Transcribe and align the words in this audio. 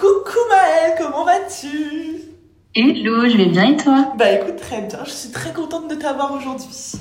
Coucou 0.00 0.38
Maëlle, 0.48 0.94
comment 0.96 1.26
vas-tu? 1.26 2.22
Hello, 2.74 3.28
je 3.28 3.36
vais 3.36 3.50
bien 3.50 3.72
et 3.72 3.76
toi? 3.76 4.14
Bah 4.16 4.32
écoute, 4.32 4.56
très 4.56 4.80
bien, 4.80 5.00
je 5.04 5.10
suis 5.10 5.30
très 5.30 5.52
contente 5.52 5.90
de 5.90 5.94
t'avoir 5.94 6.32
aujourd'hui. 6.32 6.92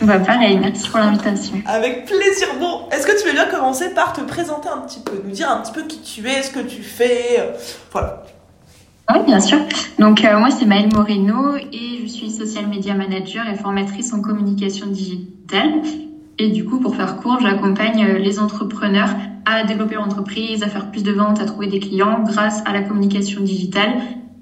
Bah 0.00 0.18
pareil, 0.20 0.56
merci 0.58 0.88
pour 0.88 1.00
l'invitation. 1.00 1.60
Avec 1.66 2.06
plaisir. 2.06 2.48
Bon, 2.58 2.88
est-ce 2.90 3.06
que 3.06 3.20
tu 3.20 3.26
veux 3.26 3.34
bien 3.34 3.44
commencer 3.44 3.92
par 3.92 4.14
te 4.14 4.22
présenter 4.22 4.70
un 4.70 4.78
petit 4.78 5.00
peu, 5.00 5.20
nous 5.22 5.32
dire 5.32 5.50
un 5.50 5.58
petit 5.60 5.72
peu 5.72 5.82
qui 5.82 6.00
tu 6.00 6.26
es, 6.26 6.42
ce 6.42 6.50
que 6.50 6.60
tu 6.60 6.82
fais, 6.82 7.36
euh, 7.40 7.50
voilà. 7.92 8.22
Oui, 9.12 9.18
bien 9.26 9.40
sûr. 9.40 9.58
Donc 9.98 10.24
euh, 10.24 10.38
moi 10.38 10.48
c'est 10.50 10.64
Maëlle 10.64 10.94
Moreno 10.94 11.56
et 11.56 12.00
je 12.04 12.06
suis 12.06 12.30
social 12.30 12.68
media 12.68 12.94
manager 12.94 13.46
et 13.52 13.54
formatrice 13.54 14.14
en 14.14 14.22
communication 14.22 14.86
digitale. 14.86 15.82
Et 16.38 16.48
du 16.48 16.64
coup, 16.64 16.80
pour 16.80 16.96
faire 16.96 17.18
court, 17.18 17.38
j'accompagne 17.42 18.02
euh, 18.02 18.18
les 18.18 18.40
entrepreneurs 18.40 19.10
à 19.46 19.64
développer 19.64 19.94
leur 19.94 20.04
entreprise, 20.04 20.62
à 20.62 20.68
faire 20.68 20.90
plus 20.90 21.02
de 21.02 21.12
ventes, 21.12 21.40
à 21.40 21.44
trouver 21.44 21.66
des 21.66 21.80
clients 21.80 22.22
grâce 22.22 22.62
à 22.66 22.72
la 22.72 22.82
communication 22.82 23.40
digitale 23.42 23.92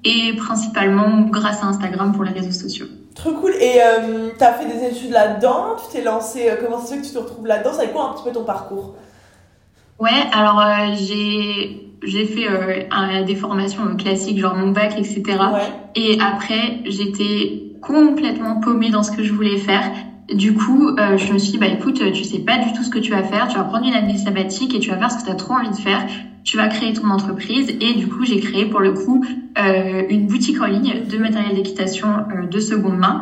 et 0.03 0.33
principalement 0.35 1.21
grâce 1.29 1.63
à 1.63 1.67
Instagram 1.67 2.11
pour 2.13 2.23
les 2.23 2.31
réseaux 2.31 2.51
sociaux. 2.51 2.87
Trop 3.15 3.31
cool. 3.33 3.51
Et 3.59 3.79
euh, 3.79 4.29
tu 4.37 4.43
as 4.43 4.53
fait 4.53 4.65
des 4.65 4.85
études 4.87 5.11
là-dedans? 5.11 5.75
Tu 5.77 5.95
t'es 5.97 6.03
lancé, 6.03 6.49
euh, 6.49 6.55
comment 6.61 6.79
c'est 6.79 6.97
que 6.97 7.05
tu 7.05 7.11
te 7.11 7.19
retrouves 7.19 7.45
là-dedans? 7.45 7.71
C'est 7.77 7.91
quoi 7.91 8.09
un 8.09 8.13
petit 8.13 8.23
peu 8.23 8.31
ton 8.31 8.43
parcours? 8.43 8.95
Ouais, 9.99 10.09
alors 10.33 10.59
euh, 10.59 10.95
j'ai 10.95 11.89
j'ai 12.03 12.25
fait 12.25 12.47
euh, 12.49 13.23
des 13.23 13.35
formations 13.35 13.95
classiques, 13.95 14.39
genre 14.39 14.55
mon 14.55 14.71
bac, 14.71 14.95
etc. 14.97 15.23
Ouais. 15.27 15.61
Et 15.95 16.17
après, 16.19 16.81
j'étais 16.85 17.75
complètement 17.81 18.59
paumée 18.59 18.89
dans 18.89 19.03
ce 19.03 19.11
que 19.11 19.23
je 19.23 19.31
voulais 19.31 19.57
faire. 19.57 19.83
Du 20.31 20.53
coup, 20.53 20.87
euh, 20.99 21.17
je 21.17 21.33
me 21.33 21.37
suis 21.37 21.51
dit, 21.51 21.57
bah 21.57 21.67
écoute, 21.67 22.01
tu 22.13 22.23
sais 22.23 22.39
pas 22.39 22.57
du 22.57 22.71
tout 22.71 22.83
ce 22.83 22.89
que 22.89 22.99
tu 22.99 23.11
vas 23.11 23.23
faire, 23.23 23.47
tu 23.47 23.57
vas 23.57 23.63
prendre 23.65 23.85
une 23.85 23.93
année 23.93 24.17
sabbatique 24.17 24.73
et 24.73 24.79
tu 24.79 24.89
vas 24.89 24.97
faire 24.97 25.11
ce 25.11 25.17
que 25.17 25.23
tu 25.23 25.29
as 25.29 25.35
trop 25.35 25.53
envie 25.55 25.69
de 25.69 25.75
faire. 25.75 26.05
Tu 26.43 26.57
vas 26.57 26.67
créer 26.67 26.93
ton 26.93 27.09
entreprise 27.09 27.69
et 27.79 27.93
du 27.93 28.07
coup, 28.07 28.23
j'ai 28.25 28.39
créé 28.39 28.65
pour 28.65 28.79
le 28.81 28.91
coup 28.93 29.23
euh, 29.57 30.03
une 30.09 30.27
boutique 30.27 30.61
en 30.61 30.65
ligne 30.65 31.05
de 31.05 31.17
matériel 31.17 31.53
d'équitation 31.55 32.07
euh, 32.31 32.45
de 32.45 32.59
seconde 32.59 32.97
main. 32.97 33.21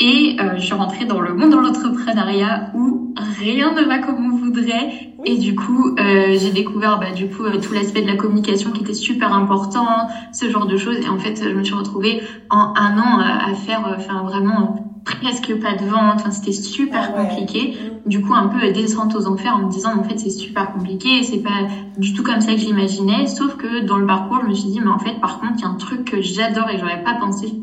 Et 0.00 0.36
euh, 0.40 0.56
je 0.56 0.62
suis 0.62 0.74
rentrée 0.74 1.06
dans 1.06 1.20
le 1.20 1.34
monde 1.34 1.50
de 1.50 1.56
l'entrepreneuriat 1.56 2.70
où 2.74 3.14
rien 3.16 3.72
ne 3.72 3.82
va 3.82 3.98
comme 3.98 4.24
on 4.24 4.36
voudrait. 4.36 4.88
Et 5.24 5.36
du 5.36 5.54
coup, 5.56 5.94
euh, 5.98 6.36
j'ai 6.38 6.50
découvert 6.52 6.98
bah, 6.98 7.10
du 7.12 7.28
coup 7.28 7.44
euh, 7.44 7.58
tout 7.58 7.74
l'aspect 7.74 8.02
de 8.02 8.06
la 8.06 8.14
communication 8.14 8.70
qui 8.72 8.82
était 8.82 8.94
super 8.94 9.32
important, 9.32 10.06
ce 10.32 10.48
genre 10.48 10.66
de 10.66 10.76
choses. 10.76 10.98
Et 10.98 11.08
en 11.08 11.18
fait, 11.18 11.42
je 11.42 11.54
me 11.54 11.64
suis 11.64 11.74
retrouvée 11.74 12.22
en 12.48 12.72
un 12.76 12.96
an 12.98 13.18
à, 13.18 13.50
à 13.50 13.54
faire, 13.54 13.86
euh, 13.86 13.96
enfin 13.96 14.22
vraiment 14.22 14.87
presque 15.04 15.54
pas 15.60 15.74
de 15.74 15.84
vente. 15.84 16.16
Enfin, 16.20 16.30
c'était 16.30 16.52
super 16.52 17.10
Ah 17.12 17.16
ouais. 17.16 17.28
compliqué. 17.28 17.74
Du 18.06 18.20
coup, 18.20 18.34
un 18.34 18.46
peu 18.48 18.70
descente 18.70 19.14
aux 19.14 19.26
enfers 19.26 19.54
en 19.54 19.58
me 19.66 19.70
disant, 19.70 19.94
en 19.96 20.02
fait, 20.02 20.18
c'est 20.18 20.30
super 20.30 20.70
compliqué. 20.72 21.22
C'est 21.22 21.38
pas 21.42 21.66
du 21.96 22.12
tout 22.12 22.22
comme 22.22 22.40
ça 22.40 22.54
que 22.54 22.60
j'imaginais. 22.60 23.26
Sauf 23.26 23.56
que 23.56 23.80
dans 23.80 23.98
le 23.98 24.06
parcours, 24.06 24.40
je 24.42 24.46
me 24.46 24.54
suis 24.54 24.68
dit, 24.68 24.80
mais 24.80 24.90
en 24.90 24.98
fait, 24.98 25.20
par 25.20 25.38
contre, 25.38 25.54
il 25.58 25.62
y 25.62 25.64
a 25.64 25.68
un 25.68 25.76
truc 25.76 26.04
que 26.04 26.20
j'adore 26.20 26.68
et 26.70 26.78
j'aurais 26.78 27.02
pas 27.02 27.14
pensé. 27.14 27.54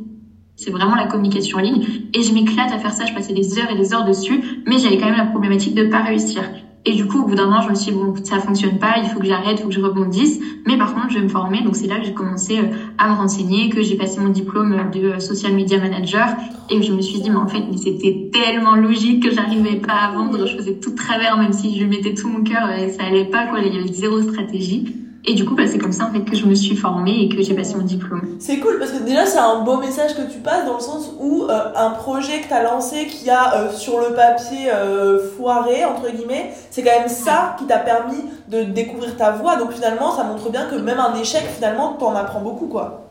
C'est 0.58 0.72
vraiment 0.72 0.96
la 0.96 1.06
communication 1.06 1.58
en 1.58 1.62
ligne. 1.62 1.86
Et 2.14 2.24
je 2.24 2.32
m'éclate 2.32 2.72
à 2.72 2.78
faire 2.80 2.94
ça. 2.94 3.06
Je 3.06 3.14
passais 3.14 3.34
des 3.34 3.58
heures 3.60 3.70
et 3.70 3.76
des 3.76 3.94
heures 3.94 4.06
dessus. 4.06 4.42
Mais 4.66 4.78
j'avais 4.78 4.98
quand 4.98 5.08
même 5.08 5.16
la 5.18 5.26
problématique 5.26 5.74
de 5.76 5.84
pas 5.84 6.02
réussir. 6.02 6.50
Et 6.88 6.94
du 6.94 7.08
coup, 7.08 7.20
au 7.20 7.26
bout 7.26 7.34
d'un 7.34 7.52
an, 7.52 7.62
je 7.62 7.70
me 7.70 7.76
suis 7.76 7.92
dit, 7.92 7.98
bon, 7.98 8.14
ça 8.24 8.40
fonctionne 8.40 8.78
pas, 8.78 8.98
il 9.00 9.08
faut 9.08 9.20
que 9.20 9.26
j'arrête, 9.26 9.58
il 9.58 9.64
faut 9.64 9.70
que 9.70 9.74
je 9.74 9.80
rebondisse. 9.80 10.40
Mais 10.66 10.78
par 10.78 10.94
contre, 10.94 11.10
je 11.10 11.16
vais 11.16 11.24
me 11.24 11.30
former. 11.30 11.62
Donc, 11.64 11.76
c'est 11.76 11.88
là 11.88 11.98
que 11.98 12.06
j'ai 12.06 12.14
commencé 12.14 12.60
euh, 12.60 12.66
à 13.00 13.10
me 13.10 13.16
renseigner, 13.16 13.70
que 13.70 13.82
j'ai 13.82 13.96
passé 13.96 14.20
mon 14.20 14.30
diplôme 14.30 14.92
de 14.92 15.00
euh, 15.00 15.20
social 15.20 15.54
media 15.54 15.80
manager. 15.80 16.30
Et 16.70 16.84
je 16.84 16.94
me 16.94 17.02
suis 17.02 17.20
dit, 17.20 17.32
mais 17.32 17.38
en 17.38 17.48
fait, 17.48 17.64
c'était 17.82 18.30
tellement 18.32 18.76
logique 18.76 19.24
que 19.24 19.32
j'arrivais 19.32 19.78
pas 19.78 19.94
à 19.94 20.10
vendre. 20.10 20.46
Je 20.46 20.56
faisais 20.56 20.74
tout 20.74 20.92
de 20.92 20.96
travers, 20.96 21.38
même 21.38 21.54
si 21.54 21.80
je 21.80 21.86
mettais 21.86 22.14
tout 22.14 22.28
mon 22.28 22.44
cœur 22.44 22.70
et 22.70 22.90
ça 22.90 23.04
allait 23.06 23.26
pas, 23.26 23.48
quoi. 23.48 23.62
Il 23.62 23.74
y 23.74 23.78
avait 23.78 23.92
zéro 23.92 24.22
stratégie. 24.22 25.05
Et 25.28 25.34
du 25.34 25.44
coup, 25.44 25.56
bah, 25.56 25.64
c'est 25.68 25.80
comme 25.80 25.92
ça, 25.92 26.06
en 26.06 26.12
fait, 26.12 26.22
que 26.22 26.36
je 26.36 26.46
me 26.46 26.54
suis 26.54 26.76
formée 26.76 27.24
et 27.24 27.30
que 27.30 27.42
j'ai 27.42 27.56
passé 27.56 27.76
mon 27.76 27.84
diplôme. 27.84 28.36
C'est 28.40 28.60
cool 28.60 28.78
parce 28.78 28.92
que 28.92 29.02
déjà 29.04 29.26
c'est 29.26 29.40
un 29.40 29.62
beau 29.62 29.78
message 29.78 30.16
que 30.16 30.22
tu 30.32 30.40
passes 30.40 30.66
dans 30.66 30.76
le 30.76 30.80
sens 30.82 31.12
où 31.20 31.44
euh, 31.44 31.72
un 31.76 31.92
projet 31.92 32.42
que 32.42 32.48
tu 32.48 32.54
as 32.54 32.64
lancé 32.64 33.08
qui 33.08 33.30
a 33.30 33.56
euh, 33.56 33.72
sur 33.72 34.00
le 34.00 34.14
papier 34.14 34.70
euh, 34.72 35.20
foiré 35.36 35.84
entre 35.86 36.12
guillemets, 36.12 36.52
c'est 36.70 36.84
quand 36.84 37.00
même 37.00 37.10
ça 37.10 37.56
qui 37.58 37.66
t'a 37.66 37.80
permis 37.80 38.24
de 38.50 38.64
découvrir 38.64 39.16
ta 39.18 39.32
voie. 39.32 39.56
Donc 39.56 39.72
finalement 39.72 40.12
ça 40.12 40.24
montre 40.24 40.50
bien 40.52 40.66
que 40.66 40.76
même 40.76 41.00
un 41.00 41.16
échec 41.16 41.44
finalement 41.56 41.94
t'en 41.94 42.14
apprends 42.16 42.42
beaucoup 42.42 42.68
quoi. 42.68 43.02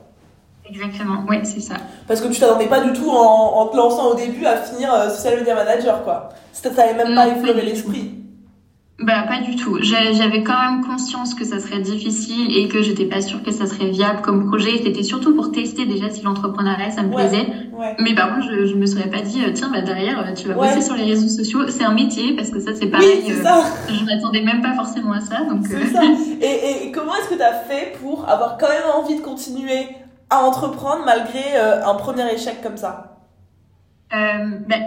Exactement. 0.68 1.24
Ouais, 1.28 1.40
c'est 1.44 1.60
ça. 1.60 1.74
Parce 2.06 2.20
que 2.20 2.28
tu 2.28 2.40
t'attendais 2.40 2.66
pas 2.66 2.80
du 2.80 2.92
tout 2.92 3.10
en, 3.10 3.58
en 3.58 3.66
te 3.66 3.76
lançant 3.76 4.10
au 4.10 4.14
début 4.14 4.46
à 4.46 4.56
finir 4.56 4.90
social 5.10 5.38
media 5.38 5.54
manager 5.54 6.04
quoi. 6.04 6.30
Ça 6.52 6.70
t'avait 6.70 6.94
même 6.94 7.14
pas 7.14 7.26
Non, 7.26 7.34
effleuré 7.34 7.60
pas 7.60 7.60
du 7.60 7.66
l'esprit. 7.66 8.23
Bah 9.04 9.22
pas 9.28 9.38
du 9.40 9.54
tout. 9.56 9.78
J'a- 9.82 10.12
J'avais 10.12 10.42
quand 10.42 10.58
même 10.58 10.84
conscience 10.86 11.34
que 11.34 11.44
ça 11.44 11.58
serait 11.58 11.80
difficile 11.80 12.56
et 12.56 12.68
que 12.68 12.80
j'étais 12.80 13.04
pas 13.04 13.20
sûre 13.20 13.42
que 13.42 13.50
ça 13.50 13.66
serait 13.66 13.90
viable 13.90 14.22
comme 14.22 14.46
projet. 14.48 14.80
C'était 14.82 15.02
surtout 15.02 15.34
pour 15.34 15.52
tester 15.52 15.84
déjà 15.84 16.08
si 16.10 16.22
l'entrepreneuriat 16.22 16.90
ça 16.90 17.02
me 17.02 17.08
Ouais. 17.14 17.28
plaisait. 17.28 17.46
Ouais. 17.72 17.94
Mais 17.98 18.14
par 18.14 18.34
contre, 18.34 18.46
je, 18.50 18.64
je 18.66 18.74
me 18.74 18.86
serais 18.86 19.10
pas 19.10 19.20
dit 19.20 19.42
euh, 19.44 19.50
tiens 19.52 19.70
bah 19.70 19.82
derrière 19.82 20.18
euh, 20.20 20.32
tu 20.34 20.48
vas 20.48 20.56
Ouais. 20.56 20.68
bosser 20.68 20.80
sur 20.80 20.94
les 20.94 21.04
réseaux 21.04 21.28
sociaux. 21.28 21.68
C'est 21.68 21.84
un 21.84 21.92
métier 21.92 22.34
parce 22.34 22.50
que 22.50 22.60
ça 22.60 22.70
c'est 22.74 22.86
pareil. 22.86 23.22
Oui, 23.26 23.32
euh, 23.32 23.42
ça. 23.42 23.62
je 23.88 24.04
m'attendais 24.04 24.40
même 24.42 24.62
pas 24.62 24.72
forcément 24.74 25.12
à 25.12 25.20
ça 25.20 25.40
donc. 25.50 25.64
euh, 25.70 25.78
C'est 25.82 25.92
ça. 25.92 26.02
Et, 26.40 26.44
et- 26.46 26.86
et 26.86 26.92
comment 26.92 27.14
est-ce 27.16 27.28
que 27.28 27.34
tu 27.34 27.42
as 27.42 27.52
fait 27.52 27.92
pour 28.00 28.28
avoir 28.28 28.56
quand 28.58 28.68
même 28.68 28.88
envie 28.94 29.16
de 29.16 29.20
continuer 29.20 29.86
à 30.30 30.42
entreprendre 30.44 31.02
malgré 31.04 31.42
euh, 31.56 31.84
un 31.84 31.94
premier 31.94 32.32
échec 32.32 32.62
comme 32.62 32.76
ça? 32.78 33.10
Euh, 34.14 34.58
ben, 34.68 34.80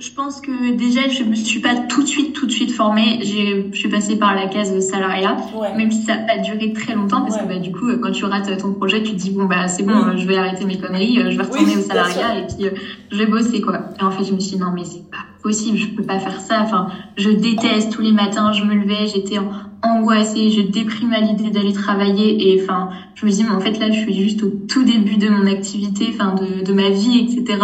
je 0.00 0.10
pense 0.10 0.40
que 0.40 0.72
déjà, 0.72 1.08
je 1.08 1.22
me 1.24 1.34
suis 1.34 1.60
pas 1.60 1.76
tout 1.76 2.02
de 2.02 2.08
suite, 2.08 2.32
tout 2.34 2.46
de 2.46 2.50
suite 2.50 2.72
formée. 2.72 3.18
J'ai, 3.22 3.66
je 3.70 3.78
suis 3.78 3.88
passée 3.88 4.16
par 4.16 4.34
la 4.34 4.46
case 4.46 4.78
salariat, 4.80 5.36
Ouais. 5.54 5.74
même 5.76 5.90
si 5.92 6.02
ça 6.02 6.14
a 6.14 6.18
pas 6.18 6.38
duré 6.38 6.72
très 6.72 6.94
longtemps, 6.94 7.20
parce 7.20 7.36
Ouais. 7.36 7.42
que 7.42 7.48
bah, 7.48 7.58
du 7.58 7.70
coup, 7.70 7.88
euh, 7.88 7.98
quand 8.02 8.10
tu 8.10 8.24
rates 8.24 8.56
ton 8.58 8.72
projet, 8.72 9.02
tu 9.02 9.12
te 9.12 9.16
dis 9.16 9.30
bon 9.30 9.44
bah 9.44 9.68
c'est 9.68 9.82
bon, 9.82 9.92
Oui. 9.94 10.10
euh, 10.14 10.16
je 10.16 10.26
vais 10.26 10.36
arrêter 10.36 10.64
mes 10.64 10.78
conneries, 10.78 11.18
euh, 11.20 11.30
je 11.30 11.36
vais 11.36 11.42
retourner 11.42 11.74
Oui, 11.74 11.76
au 11.78 11.82
salariat 11.82 12.38
et 12.38 12.46
puis 12.46 12.66
euh, 12.66 12.70
je 13.10 13.16
vais 13.18 13.26
bosser 13.26 13.60
quoi. 13.60 13.90
Et 14.00 14.02
en 14.02 14.10
fait, 14.10 14.24
je 14.24 14.32
me 14.32 14.40
suis 14.40 14.56
dit 14.56 14.62
non 14.62 14.72
mais 14.74 14.84
c'est 14.84 15.08
pas 15.10 15.18
possible, 15.42 15.76
je 15.76 15.88
peux 15.88 16.02
pas 16.02 16.18
faire 16.18 16.40
ça. 16.40 16.60
Enfin, 16.62 16.88
je 17.16 17.28
déteste 17.30 17.92
tous 17.92 18.00
les 18.02 18.12
matins, 18.12 18.52
je 18.52 18.64
me 18.64 18.74
levais, 18.74 19.06
j'étais 19.06 19.38
en- 19.38 19.50
angoissée, 19.82 20.50
je 20.50 20.60
déprime 20.60 21.12
à 21.12 21.20
l'idée 21.20 21.50
d'aller 21.50 21.72
travailler 21.72 22.52
et 22.52 22.62
enfin, 22.62 22.90
je 23.14 23.24
me 23.26 23.30
dis 23.30 23.44
mais 23.44 23.50
en 23.50 23.60
fait 23.60 23.78
là, 23.78 23.90
je 23.90 23.98
suis 23.98 24.14
juste 24.14 24.42
au 24.42 24.50
tout 24.68 24.82
début 24.84 25.16
de 25.16 25.28
mon 25.28 25.46
activité, 25.46 26.10
enfin 26.14 26.34
de, 26.34 26.62
de 26.62 26.72
ma 26.72 26.90
vie, 26.90 27.18
etc. 27.18 27.58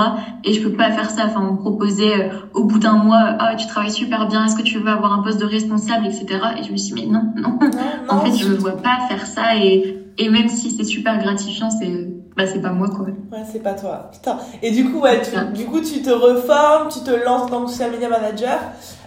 Et 0.44 0.52
je 0.52 0.62
peux 0.62 0.72
pas 0.72 0.90
faire 0.90 1.10
ça. 1.10 1.24
Enfin, 1.26 1.46
on 1.48 1.52
me 1.54 1.58
proposait 1.58 2.20
euh, 2.20 2.28
au 2.54 2.64
bout 2.64 2.78
d'un 2.78 2.94
mois, 2.94 3.36
ah 3.38 3.54
tu 3.56 3.66
travailles 3.66 3.90
super 3.90 4.28
bien, 4.28 4.46
est-ce 4.46 4.56
que 4.56 4.62
tu 4.62 4.78
veux 4.78 4.88
avoir 4.88 5.12
un 5.12 5.22
poste 5.22 5.40
de 5.40 5.46
responsable, 5.46 6.06
etc. 6.06 6.26
Et 6.58 6.62
je 6.64 6.72
me 6.72 6.76
suis 6.76 6.94
dit 6.94 7.06
mais 7.06 7.12
non, 7.12 7.32
non. 7.36 7.58
Non, 7.60 7.68
En 8.08 8.20
fait, 8.20 8.36
je 8.36 8.48
me 8.48 8.56
vois 8.56 8.76
pas 8.76 8.98
faire 9.08 9.26
ça 9.26 9.56
et 9.56 10.02
et 10.18 10.30
même 10.30 10.48
si 10.48 10.70
c'est 10.70 10.84
super 10.84 11.18
gratifiant, 11.18 11.68
c'est 11.70 12.08
bah 12.36 12.46
c'est 12.46 12.60
pas 12.60 12.72
moi 12.72 12.88
quoi. 12.88 13.06
Ouais, 13.06 13.44
c'est 13.50 13.62
pas 13.62 13.74
toi. 13.74 14.10
Putain. 14.12 14.38
Et 14.62 14.70
du 14.70 14.90
coup, 14.90 15.00
ouais, 15.00 15.22
tu, 15.22 15.58
du 15.58 15.64
coup, 15.64 15.80
tu 15.80 16.02
te 16.02 16.10
reformes, 16.10 16.88
tu 16.88 17.00
te 17.00 17.10
lances 17.24 17.50
tant 17.50 17.64
que 17.64 17.70
social 17.70 17.92
media 17.92 18.08
manager. 18.08 18.58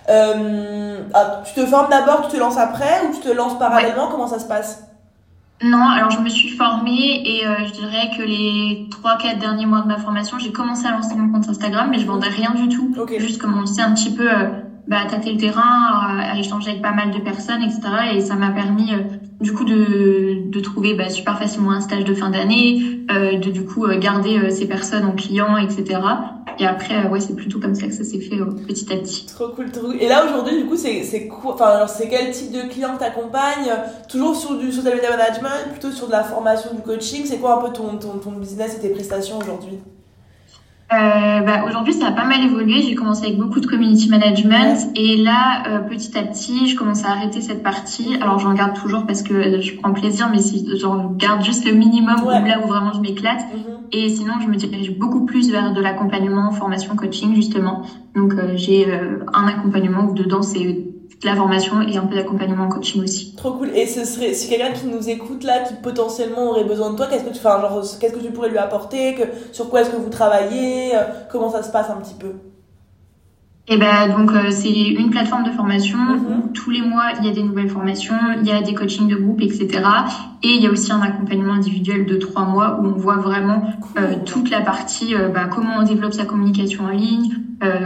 Euh, 0.09 1.01
ah, 1.13 1.41
tu 1.45 1.53
te 1.59 1.65
formes 1.65 1.89
d'abord, 1.89 2.27
tu 2.27 2.35
te 2.35 2.39
lances 2.39 2.57
après 2.57 3.07
ou 3.07 3.15
tu 3.15 3.21
te 3.21 3.33
lances 3.33 3.57
parallèlement? 3.59 4.07
Comment 4.09 4.27
ça 4.27 4.39
se 4.39 4.47
passe? 4.47 4.83
Non, 5.61 5.89
alors 5.89 6.09
je 6.09 6.19
me 6.19 6.29
suis 6.29 6.49
formée 6.49 7.21
et 7.25 7.45
euh, 7.45 7.65
je 7.67 7.73
dirais 7.73 8.09
que 8.17 8.23
les 8.23 8.87
trois 8.89 9.17
quatre 9.17 9.39
derniers 9.39 9.65
mois 9.65 9.81
de 9.81 9.87
ma 9.87 9.97
formation, 9.97 10.39
j'ai 10.39 10.53
commencé 10.53 10.87
à 10.87 10.91
lancer 10.91 11.15
mon 11.15 11.31
compte 11.33 11.49
Instagram, 11.49 11.89
mais 11.91 11.99
je 11.99 12.05
vendais 12.05 12.29
rien 12.29 12.53
du 12.55 12.69
tout. 12.69 12.93
Ok. 12.97 13.13
Juste 13.19 13.41
commencer 13.41 13.81
un 13.81 13.93
petit 13.93 14.13
peu 14.15 14.31
euh, 14.31 14.47
bah, 14.87 15.01
à 15.03 15.09
tâter 15.09 15.33
le 15.33 15.37
terrain, 15.37 15.61
à, 15.61 16.31
à 16.31 16.37
échanger 16.37 16.69
avec 16.69 16.81
pas 16.81 16.93
mal 16.93 17.11
de 17.11 17.19
personnes, 17.19 17.61
etc. 17.61 17.81
Et 18.13 18.21
ça 18.21 18.35
m'a 18.35 18.51
permis 18.51 18.93
euh, 18.93 18.99
du 19.41 19.53
coup 19.53 19.65
de, 19.65 20.49
de 20.49 20.59
trouver 20.61 20.93
bah, 20.93 21.09
super 21.09 21.37
facilement 21.37 21.71
un 21.71 21.81
stage 21.81 22.05
de 22.05 22.13
fin 22.13 22.29
d'année, 22.29 23.01
euh, 23.11 23.37
de 23.37 23.51
du 23.51 23.65
coup 23.65 23.85
euh, 23.85 23.99
garder 23.99 24.37
euh, 24.39 24.49
ces 24.49 24.65
personnes 24.65 25.03
en 25.05 25.11
client, 25.11 25.57
etc. 25.57 25.99
Et 26.59 26.65
après, 26.65 27.05
euh, 27.05 27.09
ouais, 27.09 27.21
c'est 27.21 27.35
plutôt 27.35 27.59
comme 27.59 27.73
ça 27.73 27.87
que 27.87 27.93
ça 27.93 28.03
s'est 28.03 28.19
fait 28.19 28.35
euh, 28.35 28.45
petit 28.67 28.91
à 28.91 28.97
petit. 28.97 29.25
Trop 29.25 29.47
cool, 29.49 29.71
trop 29.71 29.87
cool. 29.87 29.97
Et 30.01 30.09
là, 30.09 30.25
aujourd'hui, 30.25 30.61
du 30.61 30.67
coup, 30.67 30.75
c'est 30.75 31.29
Enfin, 31.45 31.85
quel 32.09 32.31
type 32.31 32.51
de 32.51 32.69
client 32.69 32.95
que 32.95 32.99
t'accompagnes? 32.99 33.71
Toujours 34.09 34.35
sur 34.35 34.57
du 34.57 34.71
social 34.71 34.95
media 34.95 35.09
management, 35.15 35.71
plutôt 35.71 35.91
sur 35.91 36.07
de 36.07 36.11
la 36.11 36.23
formation, 36.23 36.73
du 36.73 36.81
coaching 36.81 37.25
C'est 37.25 37.37
quoi 37.37 37.59
un 37.59 37.67
peu 37.67 37.73
ton, 37.73 37.97
ton 37.97 38.31
business 38.31 38.75
et 38.75 38.79
tes 38.79 38.89
prestations 38.89 39.37
aujourd'hui? 39.37 39.79
Euh, 40.91 41.41
bah, 41.41 41.63
aujourd'hui, 41.67 41.93
ça 41.93 42.07
a 42.07 42.11
pas 42.11 42.25
mal 42.25 42.41
évolué. 42.43 42.81
J'ai 42.81 42.95
commencé 42.95 43.25
avec 43.25 43.37
beaucoup 43.37 43.59
de 43.59 43.67
community 43.67 44.09
management 44.09 44.89
et 44.95 45.17
là, 45.17 45.61
euh, 45.67 45.79
petit 45.81 46.17
à 46.17 46.23
petit, 46.23 46.67
je 46.67 46.75
commence 46.75 47.05
à 47.05 47.09
arrêter 47.09 47.41
cette 47.41 47.61
partie. 47.61 48.15
Alors, 48.21 48.39
j'en 48.39 48.53
garde 48.53 48.73
toujours 48.73 49.05
parce 49.05 49.21
que 49.21 49.61
je 49.61 49.75
prends 49.75 49.91
plaisir, 49.93 50.29
mais 50.31 50.39
si 50.39 50.67
j'en 50.79 51.05
garde 51.11 51.43
juste 51.43 51.65
le 51.65 51.73
minimum 51.73 52.23
Ouais. 52.23 52.41
ou 52.41 52.45
là 52.45 52.59
où 52.63 52.67
vraiment 52.67 52.91
je 52.93 53.01
m'éclate. 53.01 53.41
Et 53.91 54.09
sinon, 54.09 54.33
je 54.41 54.47
me 54.47 54.55
dirige 54.55 54.91
beaucoup 54.97 55.25
plus 55.25 55.51
vers 55.51 55.73
de 55.73 55.81
l'accompagnement, 55.81 56.51
formation, 56.51 56.95
coaching, 56.95 57.35
justement. 57.35 57.83
Donc, 58.15 58.33
euh, 58.33 58.53
j'ai 58.55 58.87
euh, 58.89 59.19
un 59.33 59.47
accompagnement 59.47 60.05
où 60.05 60.13
dedans, 60.13 60.41
c'est 60.41 60.88
la 61.23 61.35
formation 61.35 61.81
et 61.81 61.97
un 61.97 62.05
peu 62.05 62.15
d'accompagnement 62.15 62.63
en 62.63 62.69
coaching 62.69 63.03
aussi. 63.03 63.35
Trop 63.35 63.53
cool. 63.53 63.69
Et 63.75 63.85
ce 63.85 64.05
serait, 64.05 64.33
si 64.33 64.49
quelqu'un 64.49 64.71
qui 64.71 64.87
nous 64.87 65.09
écoute 65.09 65.43
là, 65.43 65.59
qui 65.59 65.73
potentiellement 65.75 66.51
aurait 66.51 66.63
besoin 66.63 66.91
de 66.91 66.95
toi, 66.95 67.07
qu'est-ce 67.07 67.23
que 67.23 67.33
tu 67.33 67.39
fais 67.39 67.49
genre, 67.49 67.83
qu'est-ce 67.99 68.13
que 68.13 68.19
tu 68.19 68.31
pourrais 68.31 68.49
lui 68.49 68.57
apporter 68.57 69.15
que, 69.15 69.23
Sur 69.51 69.69
quoi 69.69 69.81
est-ce 69.81 69.91
que 69.91 69.97
vous 69.97 70.09
travaillez 70.09 70.95
euh, 70.95 71.03
Comment 71.31 71.49
ça 71.49 71.63
se 71.63 71.71
passe 71.71 71.89
un 71.89 71.97
petit 71.97 72.15
peu? 72.15 72.33
Et 73.71 73.77
ben 73.77 74.09
donc 74.09 74.31
euh, 74.31 74.49
c'est 74.49 74.71
une 74.71 75.11
plateforme 75.11 75.43
de 75.43 75.51
formation 75.51 75.99
où 75.99 76.47
mhm. 76.47 76.53
tous 76.53 76.71
les 76.71 76.81
mois 76.81 77.11
il 77.19 77.27
y 77.27 77.29
a 77.29 77.33
des 77.33 77.43
nouvelles 77.43 77.69
formations, 77.69 78.15
il 78.41 78.47
y 78.47 78.51
a 78.51 78.63
des 78.63 78.73
coachings 78.73 79.07
de 79.07 79.15
groupe, 79.15 79.41
etc. 79.41 79.69
Et 80.41 80.55
il 80.55 80.63
y 80.63 80.65
a 80.65 80.71
aussi 80.71 80.91
un 80.91 81.01
accompagnement 81.01 81.53
individuel 81.53 82.07
de 82.07 82.15
trois 82.15 82.45
mois 82.45 82.79
où 82.81 82.87
on 82.87 82.93
voit 82.93 83.17
vraiment 83.17 83.61
euh, 83.99 84.15
toute 84.25 84.49
la 84.49 84.61
partie 84.61 85.13
euh, 85.13 85.29
bah, 85.29 85.47
comment 85.53 85.75
on 85.81 85.83
développe 85.83 86.13
sa 86.13 86.25
communication 86.25 86.85
en 86.85 86.89
ligne, 86.89 87.29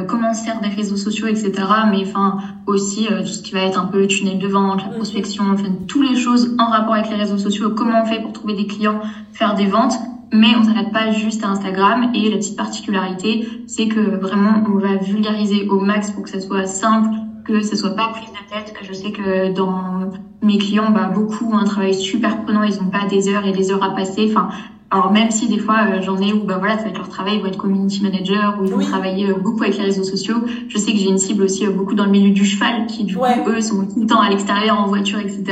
comment 0.07 0.29
on 0.31 0.33
sert 0.33 0.59
des 0.61 0.69
réseaux 0.69 0.97
sociaux, 0.97 1.27
etc. 1.27 1.51
Mais 1.89 2.03
enfin 2.03 2.37
aussi 2.67 3.07
tout 3.07 3.25
ce 3.25 3.41
qui 3.41 3.53
va 3.53 3.61
être 3.61 3.79
un 3.79 3.85
peu 3.85 4.05
tunnel 4.07 4.39
de 4.39 4.47
vente, 4.47 4.81
la 4.83 4.89
mhm. 4.89 4.95
prospection, 4.95 5.45
enfin 5.51 5.69
toutes 5.87 6.07
les 6.07 6.15
choses 6.15 6.55
en 6.59 6.69
rapport 6.69 6.93
avec 6.93 7.09
les 7.09 7.17
réseaux 7.17 7.37
sociaux, 7.37 7.71
comment 7.75 8.03
on 8.03 8.05
fait 8.05 8.21
pour 8.21 8.33
trouver 8.33 8.53
des 8.53 8.67
clients, 8.67 9.01
faire 9.33 9.55
des 9.55 9.65
ventes 9.65 9.97
mais 10.33 10.55
on 10.57 10.63
s'arrête 10.63 10.91
pas 10.91 11.11
juste 11.11 11.43
à 11.43 11.49
Instagram. 11.49 12.11
Et 12.13 12.29
la 12.29 12.37
petite 12.37 12.57
particularité, 12.57 13.47
c'est 13.67 13.87
que 13.87 14.17
vraiment, 14.17 14.63
on 14.67 14.79
va 14.79 14.95
vulgariser 14.95 15.67
au 15.69 15.79
max 15.79 16.11
pour 16.11 16.23
que 16.23 16.29
ça 16.29 16.39
soit 16.39 16.65
simple, 16.65 17.09
que 17.45 17.61
ça 17.61 17.75
soit 17.75 17.95
pas 17.95 18.07
prise 18.07 18.29
de 18.29 18.49
tête. 18.49 18.73
Je 18.81 18.93
sais 18.93 19.11
que 19.11 19.53
dans 19.53 20.11
mes 20.41 20.57
clients, 20.57 20.89
bah, 20.89 21.11
beaucoup 21.13 21.53
ont 21.53 21.57
un 21.57 21.65
travail 21.65 21.93
super 21.93 22.43
prenant, 22.43 22.63
ils 22.63 22.81
ont 22.81 22.89
pas 22.89 23.05
des 23.05 23.29
heures 23.29 23.45
et 23.45 23.51
des 23.51 23.71
heures 23.71 23.83
à 23.83 23.93
passer. 23.93 24.27
Enfin, 24.29 24.49
alors 24.93 25.11
même 25.11 25.31
si 25.31 25.47
des 25.47 25.57
fois 25.57 25.87
euh, 25.87 26.01
j'en 26.03 26.17
ai 26.19 26.31
où 26.33 26.43
bah 26.43 26.57
voilà 26.59 26.77
ça 26.77 26.83
va 26.83 26.89
être 26.89 26.99
leur 26.99 27.09
travail, 27.09 27.37
ils 27.37 27.41
vont 27.41 27.47
être 27.47 27.57
community 27.57 28.03
manager 28.03 28.59
ou 28.59 28.65
ils 28.65 28.71
vont 28.71 28.79
travailler 28.79 29.27
euh, 29.27 29.33
beaucoup 29.33 29.63
avec 29.63 29.75
les 29.77 29.85
réseaux 29.85 30.03
sociaux. 30.03 30.35
Je 30.67 30.77
sais 30.77 30.91
que 30.91 30.99
j'ai 30.99 31.07
une 31.07 31.17
cible 31.17 31.41
aussi 31.41 31.65
euh, 31.65 31.71
beaucoup 31.71 31.95
dans 31.95 32.05
le 32.05 32.11
milieu 32.11 32.29
du 32.29 32.45
cheval 32.45 32.85
qui 32.85 33.03
du 33.03 33.17
coup 33.17 33.25
eux 33.47 33.59
sont 33.59 33.87
tout 33.87 34.01
le 34.01 34.05
temps 34.05 34.21
à 34.21 34.29
l'extérieur 34.29 34.79
en 34.79 34.85
voiture 34.85 35.17
etc. 35.17 35.43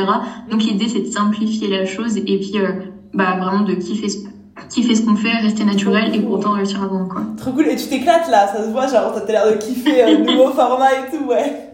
Donc 0.52 0.62
l'idée 0.62 0.88
c'est 0.88 1.00
de 1.00 1.08
simplifier 1.08 1.70
la 1.70 1.86
chose 1.86 2.18
et 2.18 2.22
puis 2.22 2.54
bah 3.16 3.36
vraiment 3.40 3.64
de 3.64 3.74
kiffer 3.74 4.10
kiffer 4.70 4.94
ce 4.94 5.02
qu'on 5.02 5.16
fait, 5.16 5.32
rester 5.42 5.64
naturel 5.64 6.14
et 6.14 6.20
pourtant 6.20 6.52
réussir 6.52 6.84
à 6.84 6.86
vendre 6.86 7.08
quoi. 7.08 7.24
Trop 7.36 7.52
cool. 7.52 7.68
Et 7.68 7.76
tu 7.76 7.88
t'éclates 7.88 8.30
là, 8.30 8.46
ça 8.48 8.64
se 8.64 8.70
voit, 8.70 8.86
genre 8.86 9.12
t'as 9.26 9.32
l'air 9.32 9.52
de 9.52 9.58
kiffer 9.58 10.18
le 10.18 10.24
nouveau 10.32 10.52
format 10.52 10.92
et 10.92 11.10
tout, 11.10 11.26
ouais. 11.26 11.71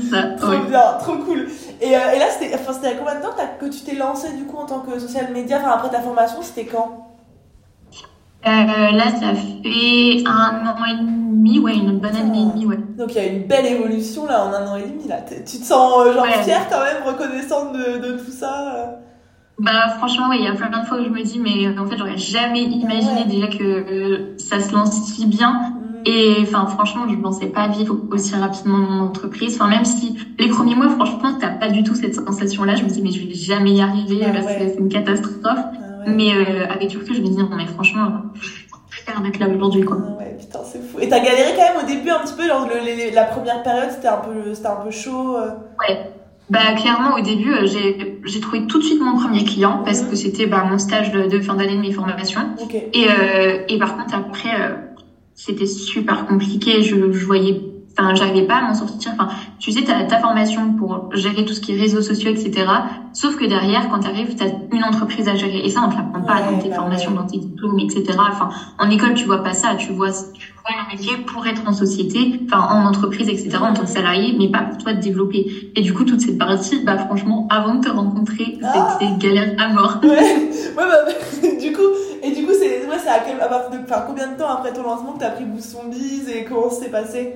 Ça. 0.00 0.22
Trop 0.38 0.58
bien, 0.68 0.80
trop 0.98 1.16
cool. 1.16 1.48
Et, 1.80 1.96
euh, 1.96 2.12
et 2.14 2.18
là, 2.18 2.26
c'était 2.30 2.54
enfin, 2.54 2.72
à 2.72 2.92
combien 2.92 3.16
de 3.16 3.22
temps 3.22 3.34
que 3.60 3.66
tu 3.66 3.80
t'es 3.80 3.94
lancé 3.94 4.32
du 4.34 4.44
coup 4.44 4.56
en 4.56 4.66
tant 4.66 4.80
que 4.80 4.98
social 4.98 5.32
media? 5.32 5.58
Enfin, 5.58 5.72
après 5.72 5.90
ta 5.90 6.00
formation, 6.00 6.42
c'était 6.42 6.66
quand? 6.66 7.08
Euh, 8.44 8.48
là, 8.48 9.04
ça 9.20 9.34
fait 9.34 10.24
un 10.26 10.66
an 10.66 10.84
et 10.84 10.98
demi, 10.98 11.60
ouais, 11.60 11.74
une 11.74 11.98
bonne 12.00 12.16
année 12.16 12.42
et 12.42 12.52
demie, 12.52 12.66
ouais. 12.66 12.78
Donc 12.98 13.14
il 13.14 13.16
y 13.16 13.20
a 13.20 13.26
une 13.26 13.46
belle 13.46 13.66
évolution 13.66 14.26
là 14.26 14.44
en 14.44 14.52
un 14.52 14.66
an 14.66 14.76
et 14.76 14.82
demi 14.82 15.06
là. 15.06 15.18
Tu 15.28 15.58
te 15.58 15.64
sens 15.64 15.92
euh, 15.98 16.12
genre 16.12 16.26
fière 16.26 16.68
quand 16.68 16.80
même, 16.80 17.04
reconnaissante 17.04 17.72
de, 17.72 17.98
de 17.98 18.18
tout 18.18 18.30
ça 18.30 18.98
bah 19.58 19.90
franchement 19.98 20.26
oui, 20.30 20.38
il 20.40 20.44
y 20.44 20.48
a 20.48 20.54
plein 20.54 20.70
de 20.70 20.86
fois 20.86 20.98
où 20.98 21.04
je 21.04 21.10
me 21.10 21.22
dis 21.22 21.38
mais 21.38 21.78
en 21.78 21.86
fait 21.86 21.96
j'aurais 21.96 22.16
jamais 22.16 22.62
imaginé 22.62 23.26
déjà 23.26 23.46
que 23.46 23.62
euh, 23.62 24.34
ça 24.38 24.58
se 24.58 24.72
lance 24.72 24.92
si 25.04 25.26
bien. 25.26 25.74
Et 26.04 26.36
enfin 26.42 26.66
franchement 26.66 27.08
je 27.08 27.16
pensais 27.16 27.46
pas 27.46 27.68
vivre 27.68 27.96
aussi 28.10 28.34
rapidement 28.34 28.78
mon 28.78 29.00
entreprise. 29.00 29.54
Enfin 29.54 29.68
même 29.68 29.84
si 29.84 30.16
les 30.38 30.48
premiers 30.48 30.74
mois 30.74 30.88
franchement 30.90 31.36
t'as 31.40 31.50
pas 31.50 31.68
du 31.68 31.82
tout 31.82 31.94
cette 31.94 32.14
sensation 32.14 32.64
là, 32.64 32.74
je 32.74 32.84
me 32.84 32.88
dis 32.88 33.02
mais 33.02 33.10
je 33.10 33.26
vais 33.26 33.34
jamais 33.34 33.72
y 33.72 33.80
arriver 33.80 34.20
parce 34.32 34.46
que 34.46 34.68
c'est 34.68 34.78
une 34.78 34.88
catastrophe. 34.88 35.42
Ah 35.44 36.10
mais 36.10 36.34
euh, 36.34 36.66
avec 36.68 36.92
recul 36.92 37.14
je 37.14 37.20
me 37.20 37.26
dis 37.26 37.36
non 37.36 37.48
mais 37.56 37.66
franchement 37.66 38.22
faire 39.04 39.18
un 39.18 39.38
là 39.38 39.54
aujourd'hui 39.54 39.82
quoi. 39.82 39.96
Ah 40.00 40.18
ouais 40.18 40.36
putain 40.38 40.60
c'est 40.64 40.82
fou. 40.82 40.98
Et 41.00 41.08
t'as 41.08 41.20
galéré 41.20 41.52
quand 41.56 41.74
même 41.74 41.84
au 41.84 41.86
début 41.86 42.10
un 42.10 42.20
petit 42.20 42.34
peu 42.34 42.46
genre 42.46 42.66
le, 42.66 43.14
la 43.14 43.24
première 43.24 43.62
période 43.62 43.90
c'était 43.90 44.08
un 44.08 44.18
peu 44.18 44.54
c'était 44.54 44.68
un 44.68 44.76
peu 44.76 44.90
chaud. 44.90 45.36
Euh. 45.36 45.50
Ouais. 45.80 46.12
Bah 46.50 46.74
clairement 46.76 47.14
au 47.14 47.20
début 47.20 47.52
euh, 47.52 47.66
j'ai 47.66 48.20
j'ai 48.24 48.40
trouvé 48.40 48.66
tout 48.66 48.78
de 48.78 48.84
suite 48.84 49.00
mon 49.00 49.16
premier 49.16 49.44
client 49.44 49.82
parce 49.84 50.02
que 50.02 50.16
c'était 50.16 50.46
bah, 50.46 50.64
mon 50.68 50.76
stage 50.76 51.10
de, 51.10 51.26
de, 51.26 51.40
fin 51.40 51.54
d'année 51.54 51.76
de 51.76 51.80
mes 51.80 51.92
formations 51.92 52.42
et 52.92 53.06
euh, 53.08 53.64
et 53.68 53.78
par 53.78 53.96
contre 53.96 54.14
après 54.14 54.50
euh, 54.50 54.74
c'était 55.34 55.66
super 55.66 56.26
compliqué 56.26 56.82
je, 56.82 57.12
je 57.12 57.26
voyais 57.26 57.60
enfin 57.98 58.14
j'arrivais 58.14 58.46
pas 58.46 58.56
à 58.56 58.62
m'en 58.62 58.74
sortir. 58.74 59.12
Enfin 59.14 59.28
tu 59.58 59.70
sais 59.72 59.82
t'as 59.82 60.04
ta 60.04 60.18
formation 60.18 60.72
pour 60.74 61.10
gérer 61.14 61.44
tout 61.44 61.52
ce 61.52 61.60
qui 61.60 61.72
est 61.72 61.76
réseaux 61.76 62.02
sociaux 62.02 62.30
etc 62.30 62.66
sauf 63.12 63.36
que 63.36 63.44
derrière 63.44 63.88
quand 63.90 64.00
t'arrives 64.00 64.34
t'as 64.34 64.46
une 64.72 64.84
entreprise 64.84 65.28
à 65.28 65.34
gérer. 65.34 65.60
Et 65.64 65.68
ça 65.68 65.82
on 65.86 65.90
te 65.90 65.96
l'apprend 65.96 66.22
pas 66.22 66.40
dans 66.50 66.58
tes 66.58 66.68
bah 66.68 66.76
formations 66.76 67.12
dans 67.12 67.26
tes 67.26 67.38
diplômes 67.38 67.78
etc 67.78 68.04
enfin 68.18 68.48
en 68.78 68.90
école 68.90 69.14
tu 69.14 69.26
vois 69.26 69.42
pas 69.42 69.52
ça. 69.52 69.74
Tu 69.74 69.92
vois 69.92 70.10
tu 70.10 70.52
vois 70.62 70.82
un 70.82 70.92
métier 70.92 71.16
pour 71.18 71.46
être 71.46 71.62
en 71.66 71.72
société 71.72 72.40
enfin 72.44 72.66
en 72.70 72.86
entreprise 72.86 73.28
etc 73.28 73.58
en 73.60 73.74
tant 73.74 73.82
que 73.82 73.88
salarié 73.88 74.34
mais 74.38 74.48
pas 74.48 74.62
pour 74.62 74.78
toi 74.78 74.94
te 74.94 75.00
développer. 75.00 75.70
Et 75.76 75.82
du 75.82 75.92
coup 75.92 76.04
toute 76.04 76.20
cette 76.20 76.38
partie 76.38 76.82
bah 76.84 76.98
franchement 76.98 77.46
avant 77.50 77.74
de 77.74 77.84
te 77.84 77.90
rencontrer 77.90 78.58
ah. 78.62 78.96
c'était 78.98 79.12
galère 79.18 79.54
à 79.58 79.68
mort. 79.68 80.00
Ouais. 80.02 80.08
Ouais 80.08 80.76
bah, 80.76 81.12
quel, 83.32 83.40
à 83.40 83.48
partir 83.48 83.70
de 83.70 83.84
enfin, 83.84 84.04
combien 84.06 84.28
de 84.28 84.38
temps 84.38 84.48
après 84.48 84.72
ton 84.72 84.82
lancement 84.82 85.12
que 85.12 85.20
t'as 85.20 85.30
pris 85.30 85.44
Bousson 85.44 85.88
Bise 85.90 86.28
et 86.28 86.44
comment 86.44 86.70
s'est 86.70 86.90
passé 86.90 87.34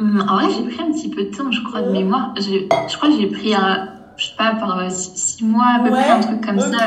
Hum, 0.00 0.24
en 0.28 0.36
vrai, 0.36 0.46
j'ai 0.50 0.62
pris 0.62 0.82
un 0.82 0.92
petit 0.92 1.10
peu 1.10 1.24
de 1.24 1.36
temps, 1.36 1.50
je 1.50 1.62
crois, 1.62 1.82
de 1.82 1.90
mémoire. 1.90 2.32
Je, 2.36 2.42
je 2.88 2.96
crois 2.96 3.10
que 3.10 3.16
j'ai 3.20 3.26
pris, 3.26 3.54
un, 3.54 3.88
je 4.16 4.26
sais 4.26 4.36
pas, 4.36 4.52
euh, 4.52 4.88
six, 4.88 5.44
mois 5.44 5.76
à 5.76 5.84
peu 5.84 5.90
près, 5.90 6.08
un 6.08 6.20
truc 6.20 6.44
comme 6.44 6.58
ça, 6.60 6.78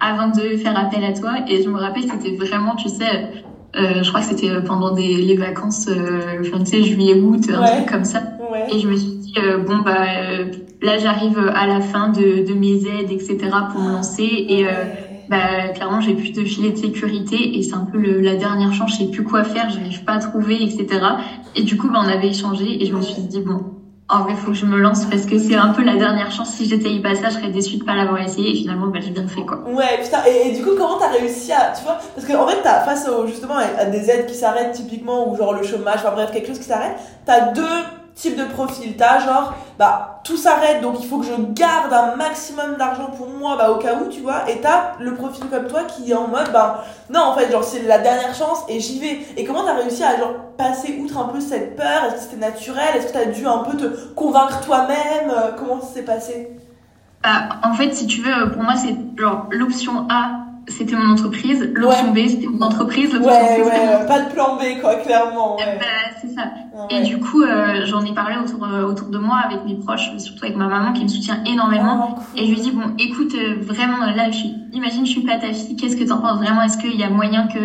avant 0.00 0.28
de 0.28 0.56
faire 0.56 0.78
appel 0.78 1.04
à 1.04 1.12
toi. 1.12 1.32
Et 1.46 1.62
je 1.62 1.68
me 1.68 1.78
rappelle, 1.78 2.04
c'était 2.04 2.36
vraiment, 2.36 2.74
tu 2.76 2.88
sais, 2.88 3.44
euh, 3.76 4.02
je 4.02 4.08
crois 4.08 4.20
que 4.20 4.26
c'était 4.28 4.62
pendant 4.62 4.92
des, 4.92 5.16
les 5.16 5.36
vacances, 5.36 5.88
euh, 5.88 6.40
enfin, 6.40 6.60
tu 6.60 6.66
sais, 6.66 6.82
juillet, 6.82 7.20
août, 7.20 7.44
un 7.52 7.66
truc 7.66 7.90
comme 7.90 8.04
ça. 8.04 8.22
Et 8.72 8.78
je 8.78 8.88
me 8.88 8.96
suis 8.96 9.16
dit, 9.16 9.34
euh, 9.38 9.58
bon, 9.58 9.78
bah, 9.78 10.04
euh, 10.06 10.46
là, 10.80 10.96
j'arrive 10.96 11.38
à 11.54 11.66
la 11.66 11.80
fin 11.80 12.08
de, 12.08 12.46
de 12.46 12.54
mes 12.54 12.86
aides, 12.86 13.10
etc., 13.10 13.38
pour 13.72 13.82
me 13.82 13.92
lancer. 13.92 14.22
Et 14.22 14.66
bah, 15.28 15.68
clairement, 15.74 16.00
j'ai 16.00 16.14
plus 16.14 16.32
de 16.32 16.44
filet 16.44 16.70
de 16.70 16.76
sécurité 16.76 17.56
et 17.58 17.62
c'est 17.62 17.74
un 17.74 17.86
peu 17.90 17.98
le, 17.98 18.20
la 18.20 18.36
dernière 18.36 18.72
chance, 18.72 18.92
je 18.92 19.04
sais 19.04 19.10
plus 19.10 19.24
quoi 19.24 19.44
faire, 19.44 19.70
j'arrive 19.70 20.04
pas 20.04 20.12
à 20.14 20.18
trouver, 20.18 20.62
etc. 20.62 20.86
Et 21.54 21.62
du 21.62 21.76
coup, 21.76 21.88
bah, 21.88 22.00
on 22.02 22.08
avait 22.08 22.28
échangé 22.28 22.82
et 22.82 22.86
je 22.86 22.94
me 22.94 23.00
suis 23.00 23.22
dit, 23.22 23.40
bon, 23.40 23.74
en 24.08 24.22
vrai, 24.22 24.34
faut 24.34 24.50
que 24.50 24.56
je 24.56 24.66
me 24.66 24.78
lance 24.78 25.06
parce 25.06 25.24
que 25.24 25.38
c'est 25.38 25.54
un 25.54 25.70
peu 25.70 25.82
la 25.82 25.96
dernière 25.96 26.30
chance. 26.30 26.50
Si 26.50 26.66
j'étais 26.66 26.98
pas 27.00 27.14
ça, 27.14 27.30
je 27.30 27.36
serais 27.36 27.48
déçue 27.48 27.78
de 27.78 27.84
pas 27.84 27.94
l'avoir 27.94 28.20
essayé 28.20 28.50
et 28.50 28.54
finalement, 28.54 28.88
bah, 28.88 28.98
j'ai 29.02 29.10
bien 29.10 29.26
fait, 29.26 29.42
quoi. 29.42 29.62
Ouais, 29.66 29.98
putain. 30.02 30.18
Et, 30.26 30.52
du 30.52 30.62
coup, 30.62 30.70
comment 30.76 30.98
t'as 30.98 31.08
réussi 31.08 31.52
à, 31.52 31.72
tu 31.76 31.84
vois, 31.84 31.98
parce 32.14 32.26
qu'en 32.26 32.46
fait, 32.46 32.58
t'as, 32.62 32.80
face 32.80 33.08
au, 33.08 33.26
justement, 33.26 33.56
à 33.56 33.86
des 33.86 34.10
aides 34.10 34.26
qui 34.26 34.34
s'arrêtent 34.34 34.72
typiquement 34.72 35.30
ou 35.30 35.36
genre 35.36 35.54
le 35.54 35.62
chômage, 35.62 36.00
enfin 36.00 36.12
bref, 36.12 36.30
quelque 36.32 36.48
chose 36.48 36.58
qui 36.58 36.64
s'arrête, 36.64 36.96
t'as 37.24 37.52
deux 37.52 37.82
type 38.14 38.36
de 38.36 38.44
profil. 38.44 38.96
T'as 38.96 39.18
genre, 39.20 39.54
bah, 39.78 40.20
tout 40.24 40.36
s'arrête, 40.36 40.80
donc 40.80 40.96
il 41.00 41.06
faut 41.08 41.18
que 41.18 41.26
je 41.26 41.32
garde 41.52 41.92
un 41.92 42.16
maximum 42.16 42.76
d'argent 42.76 43.06
pour 43.16 43.28
moi, 43.28 43.56
bah, 43.56 43.70
au 43.70 43.76
cas 43.76 43.94
où, 43.96 44.08
tu 44.08 44.20
vois. 44.20 44.48
Et 44.48 44.60
t'as 44.60 44.92
le 45.00 45.14
profil 45.14 45.44
comme 45.50 45.66
toi 45.66 45.82
qui 45.84 46.10
est 46.10 46.14
en 46.14 46.28
mode, 46.28 46.50
bah, 46.52 46.84
non, 47.10 47.20
en 47.20 47.34
fait, 47.34 47.50
genre, 47.50 47.64
c'est 47.64 47.82
la 47.82 47.98
dernière 47.98 48.34
chance 48.34 48.64
et 48.68 48.80
j'y 48.80 49.00
vais. 49.00 49.20
Et 49.36 49.44
comment 49.44 49.64
t'as 49.64 49.74
réussi 49.74 50.02
à, 50.04 50.16
genre, 50.18 50.34
passer 50.56 50.98
outre 51.02 51.18
un 51.18 51.24
peu 51.28 51.40
cette 51.40 51.76
peur? 51.76 52.04
Est-ce 52.06 52.14
que 52.14 52.20
c'était 52.20 52.36
naturel? 52.36 52.96
Est-ce 52.96 53.08
que 53.08 53.12
t'as 53.12 53.26
dû 53.26 53.46
un 53.46 53.58
peu 53.58 53.76
te 53.76 53.84
convaincre 54.14 54.60
toi-même? 54.60 55.30
Euh, 55.30 55.50
Comment 55.58 55.80
ça 55.80 55.88
s'est 55.94 56.02
passé? 56.04 56.56
Bah, 57.22 57.48
En 57.64 57.74
fait, 57.74 57.92
si 57.94 58.06
tu 58.06 58.20
veux, 58.22 58.52
pour 58.52 58.62
moi, 58.62 58.74
c'est 58.76 58.94
genre 59.18 59.46
l'option 59.50 60.06
A 60.10 60.43
c'était 60.68 60.96
mon 60.96 61.12
entreprise. 61.12 61.70
L'option 61.74 62.12
B, 62.12 62.18
c'était 62.28 62.46
mon 62.46 62.60
entreprise. 62.62 63.14
Ouais, 63.14 63.62
ouais, 63.62 64.06
pas 64.06 64.20
de 64.20 64.32
plan 64.32 64.56
B, 64.56 64.80
quoi, 64.80 64.96
clairement. 64.96 65.56
Ouais. 65.56 65.78
Bah, 65.78 66.16
c'est 66.20 66.34
ça. 66.34 66.44
Et 66.90 67.02
du 67.02 67.18
coup, 67.18 67.42
euh, 67.42 67.84
j'en 67.84 68.04
ai 68.04 68.12
parlé 68.12 68.36
autour, 68.36 68.64
euh, 68.64 68.82
autour 68.82 69.08
de 69.08 69.18
moi 69.18 69.36
avec 69.44 69.64
mes 69.64 69.76
proches, 69.76 70.10
surtout 70.18 70.44
avec 70.44 70.56
ma 70.56 70.66
maman 70.66 70.92
qui 70.92 71.04
me 71.04 71.08
soutient 71.08 71.42
énormément. 71.44 72.16
Oh, 72.16 72.22
et 72.36 72.46
je 72.46 72.50
lui 72.50 72.60
dis, 72.60 72.70
bon, 72.72 72.94
écoute, 72.98 73.34
euh, 73.34 73.56
vraiment, 73.60 73.98
là, 73.98 74.30
je 74.30 74.36
suis, 74.38 74.54
imagine, 74.72 75.06
je 75.06 75.10
suis 75.12 75.22
pas 75.22 75.38
ta 75.38 75.52
fille, 75.52 75.76
qu'est-ce 75.76 75.96
que 75.96 76.04
t'en 76.04 76.18
penses? 76.18 76.38
Vraiment? 76.38 76.62
Est-ce 76.62 76.78
qu'il 76.78 76.98
y 76.98 77.04
a 77.04 77.10
moyen 77.10 77.46
que, 77.46 77.58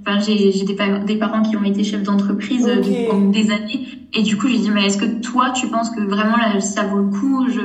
enfin, 0.00 0.18
j'ai, 0.20 0.52
j'ai 0.52 0.64
des, 0.64 0.76
des, 1.04 1.16
parents 1.16 1.42
qui 1.42 1.56
ont 1.56 1.64
été 1.64 1.84
chefs 1.84 2.02
d'entreprise 2.02 2.70
pendant 3.10 3.30
des 3.30 3.50
années. 3.50 3.86
Et 4.14 4.22
du 4.22 4.38
coup, 4.38 4.48
j'ai 4.48 4.58
dit, 4.58 4.70
mais 4.70 4.86
est-ce 4.86 4.98
que 4.98 5.20
toi, 5.20 5.50
tu 5.50 5.66
penses 5.68 5.90
que 5.90 6.00
vraiment, 6.00 6.36
là, 6.36 6.60
ça 6.60 6.84
vaut 6.84 6.98
le 6.98 7.10
coup? 7.10 7.46
Je, 7.48 7.60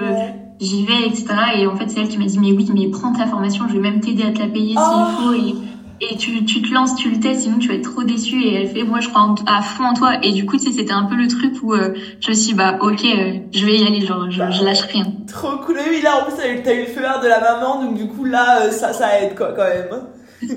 j'y 0.59 0.85
vais, 0.85 1.07
etc. 1.07 1.25
Et 1.57 1.67
en 1.67 1.75
fait, 1.75 1.89
c'est 1.89 2.01
elle 2.01 2.09
qui 2.09 2.17
m'a 2.17 2.25
dit, 2.25 2.39
mais 2.39 2.51
oui, 2.51 2.67
mais 2.73 2.87
prends 2.89 3.13
ta 3.13 3.25
formation, 3.25 3.65
je 3.67 3.73
vais 3.73 3.79
même 3.79 4.01
t'aider 4.01 4.23
à 4.23 4.31
te 4.31 4.39
la 4.39 4.47
payer 4.47 4.75
s'il 4.75 4.77
oh. 4.77 5.05
faut. 5.17 5.33
Et, 5.33 5.55
et 6.01 6.15
tu, 6.15 6.45
tu 6.45 6.61
te 6.61 6.73
lances, 6.73 6.95
tu 6.95 7.09
le 7.09 7.19
testes, 7.19 7.41
sinon 7.41 7.59
tu 7.59 7.67
vas 7.67 7.73
être 7.73 7.91
trop 7.91 8.03
déçu. 8.03 8.41
Et 8.41 8.53
elle 8.55 8.69
fait, 8.69 8.83
moi, 8.83 8.99
je 8.99 9.09
crois 9.09 9.35
à 9.47 9.61
fond 9.61 9.85
en 9.85 9.93
toi. 9.93 10.13
Et 10.23 10.31
du 10.31 10.45
coup, 10.45 10.57
tu 10.57 10.65
sais, 10.65 10.71
c'était 10.71 10.93
un 10.93 11.03
peu 11.03 11.15
le 11.15 11.27
truc 11.27 11.53
où 11.61 11.73
euh, 11.73 11.93
je 12.19 12.29
me 12.29 12.33
suis 12.33 12.47
dit, 12.47 12.53
bah, 12.53 12.77
ok, 12.79 13.03
euh, 13.03 13.33
je 13.51 13.65
vais 13.65 13.77
y 13.77 13.85
aller, 13.85 14.01
genre, 14.01 14.29
je, 14.29 14.37
je 14.37 14.63
lâche 14.63 14.81
rien. 14.81 15.05
Trop 15.27 15.57
cool. 15.65 15.77
Et 15.77 15.89
oui, 15.89 16.01
là, 16.01 16.21
en 16.21 16.23
plus, 16.25 16.35
t'as 16.37 16.73
eu, 16.73 16.79
le 16.79 16.85
feu 16.85 17.01
vert 17.01 17.19
de 17.21 17.27
la 17.27 17.41
maman, 17.41 17.83
donc 17.83 17.95
du 17.95 18.07
coup, 18.07 18.25
là, 18.25 18.61
euh, 18.61 18.71
ça, 18.71 18.93
ça 18.93 19.19
aide, 19.19 19.35
quoi, 19.35 19.53
quand 19.53 19.63
même. 19.63 19.89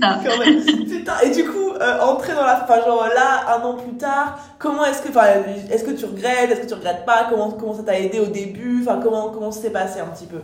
Ça. 0.01 0.21
Putain. 0.89 1.13
Et 1.25 1.31
du 1.35 1.45
coup, 1.45 1.62
entrer 2.03 2.35
dans 2.35 2.45
la, 2.45 2.63
enfin, 2.63 2.85
genre 2.85 3.07
là, 3.15 3.57
un 3.57 3.63
an 3.63 3.75
plus 3.75 3.97
tard, 3.97 4.39
comment 4.59 4.85
est-ce 4.85 5.03
que, 5.03 5.09
enfin, 5.09 5.27
est-ce 5.71 5.85
que 5.85 5.91
tu 5.91 6.05
regrettes, 6.05 6.51
est-ce 6.51 6.61
que 6.61 6.69
tu 6.69 6.75
regrettes 6.75 7.05
pas, 7.05 7.27
comment, 7.29 7.51
comment 7.51 7.75
ça 7.75 7.83
t'a 7.83 7.99
aidé 7.99 8.21
au 8.21 8.27
début, 8.27 8.83
enfin, 8.83 9.01
comment, 9.03 9.31
comment 9.31 9.51
ça 9.51 9.63
s'est 9.63 9.71
passé 9.71 10.01
un 10.01 10.07
petit 10.07 10.27
peu? 10.27 10.41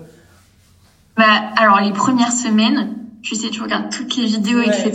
Bah, 1.16 1.24
alors, 1.56 1.80
les 1.80 1.92
premières 1.92 2.32
semaines, 2.32 2.96
tu 3.22 3.34
sais, 3.34 3.50
tu 3.50 3.62
regardes 3.62 3.90
toutes 3.90 4.16
les 4.16 4.26
vidéos, 4.26 4.60
etc. 4.60 4.92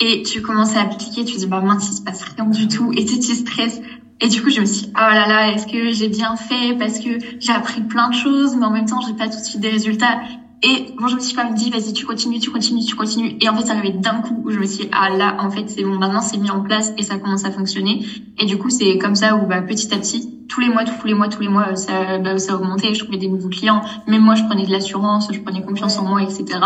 Et 0.00 0.22
tu 0.24 0.42
commences 0.42 0.74
à 0.74 0.82
appliquer, 0.82 1.24
tu 1.24 1.36
dis, 1.36 1.46
bah 1.46 1.60
mince, 1.60 1.88
il 1.88 1.96
se 1.96 2.02
passe 2.02 2.22
rien 2.22 2.46
du 2.46 2.66
tout. 2.66 2.92
Et 2.92 3.04
tu, 3.04 3.20
tu 3.20 3.34
stresses. 3.34 3.80
Et 4.20 4.28
du 4.28 4.42
coup, 4.42 4.50
je 4.50 4.60
me 4.60 4.66
suis 4.66 4.86
dit, 4.86 4.92
oh 4.96 5.00
là 5.00 5.28
là, 5.28 5.52
est-ce 5.52 5.66
que 5.66 5.92
j'ai 5.92 6.08
bien 6.08 6.34
fait? 6.36 6.76
Parce 6.78 6.98
que 6.98 7.10
j'ai 7.38 7.52
appris 7.52 7.80
plein 7.82 8.08
de 8.08 8.14
choses, 8.14 8.56
mais 8.56 8.64
en 8.64 8.70
même 8.70 8.86
temps, 8.86 9.00
j'ai 9.06 9.14
pas 9.14 9.28
tout 9.28 9.38
de 9.38 9.44
suite 9.44 9.60
des 9.60 9.70
résultats. 9.70 10.20
Et 10.64 10.94
bon, 10.96 11.08
je 11.08 11.16
me 11.16 11.20
suis 11.20 11.34
quand 11.34 11.44
même 11.44 11.54
dit, 11.54 11.70
vas-y, 11.70 11.92
tu 11.92 12.06
continues, 12.06 12.38
tu 12.38 12.50
continues, 12.50 12.84
tu 12.84 12.94
continues. 12.94 13.36
Et 13.40 13.48
en 13.48 13.56
fait, 13.56 13.66
ça 13.66 13.72
arrivait 13.72 13.96
d'un 13.96 14.20
coup 14.20 14.40
où 14.44 14.50
je 14.52 14.58
me 14.60 14.66
suis 14.66 14.84
dit, 14.84 14.90
ah 14.92 15.10
là, 15.10 15.36
en 15.40 15.50
fait, 15.50 15.68
c'est 15.68 15.82
bon, 15.82 15.98
maintenant 15.98 16.22
c'est 16.22 16.36
mis 16.36 16.50
en 16.50 16.62
place 16.62 16.92
et 16.96 17.02
ça 17.02 17.18
commence 17.18 17.44
à 17.44 17.50
fonctionner. 17.50 18.06
Et 18.38 18.44
du 18.44 18.56
coup, 18.56 18.70
c'est 18.70 18.96
comme 18.98 19.16
ça 19.16 19.34
où, 19.36 19.46
bah, 19.46 19.60
petit 19.62 19.92
à 19.92 19.98
petit, 19.98 20.28
tous 20.48 20.60
les 20.60 20.68
mois, 20.68 20.84
tous 20.84 21.06
les 21.06 21.14
mois, 21.14 21.28
tous 21.28 21.40
les 21.40 21.48
mois, 21.48 21.76
ça, 21.76 22.18
bah, 22.18 22.38
ça 22.38 22.54
augmentait. 22.54 22.94
Je 22.94 23.02
trouvais 23.02 23.18
des 23.18 23.28
nouveaux 23.28 23.48
clients. 23.48 23.82
Même 24.06 24.22
moi, 24.22 24.34
je 24.34 24.44
prenais 24.44 24.66
de 24.66 24.70
l'assurance, 24.70 25.28
je 25.32 25.40
prenais 25.40 25.62
confiance 25.62 25.98
en 25.98 26.04
moi, 26.04 26.22
etc. 26.22 26.58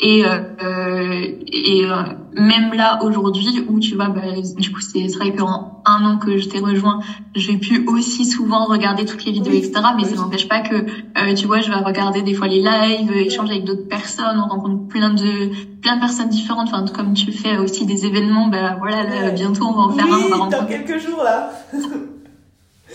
Et, 0.00 0.24
euh, 0.24 1.32
et 1.46 1.84
euh, 1.84 2.02
même 2.32 2.72
là, 2.72 3.00
aujourd'hui, 3.02 3.64
où 3.68 3.80
tu 3.80 3.96
vois, 3.96 4.08
bah, 4.08 4.20
du 4.56 4.72
coup, 4.72 4.80
c'est 4.80 5.06
vrai 5.16 5.34
qu'en 5.34 5.82
un 5.84 6.04
an 6.04 6.18
que 6.18 6.38
je 6.38 6.48
t'ai 6.48 6.60
rejoint, 6.60 7.00
j'ai 7.34 7.56
pu 7.56 7.84
aussi 7.88 8.24
souvent 8.24 8.66
regarder 8.66 9.04
toutes 9.04 9.24
les 9.24 9.32
vidéos, 9.32 9.54
etc. 9.54 9.72
Mais 9.96 10.04
ça 10.04 10.14
n'empêche 10.16 10.48
pas 10.48 10.60
que, 10.60 10.74
euh, 10.74 11.34
tu 11.34 11.46
vois, 11.46 11.60
je 11.60 11.70
vais 11.70 11.78
regarder 11.78 12.22
des 12.22 12.34
fois 12.34 12.46
les 12.46 12.60
lives, 12.60 13.10
échanger 13.12 13.54
avec 13.54 13.64
d'autres 13.64 13.88
personnes, 13.88 14.38
on 14.38 14.48
rencontre 14.48 14.86
plein 14.88 15.10
de 15.10 15.50
plein 15.80 15.96
de 15.96 16.00
personnes 16.00 16.28
différentes. 16.28 16.68
Enfin, 16.72 16.84
comme 16.94 17.14
tu 17.14 17.32
fais 17.32 17.56
aussi 17.56 17.86
des 17.86 18.06
événements, 18.06 18.48
bah 18.48 18.76
voilà, 18.78 19.30
bientôt 19.30 19.66
on 19.66 19.72
va 19.72 19.82
en 19.82 19.90
faire 19.90 20.06
un. 20.06 20.40
On 20.40 20.48
va 20.48 20.58
dans 20.58 20.66
quelques 20.66 20.98
jours 20.98 21.22
là. 21.24 21.50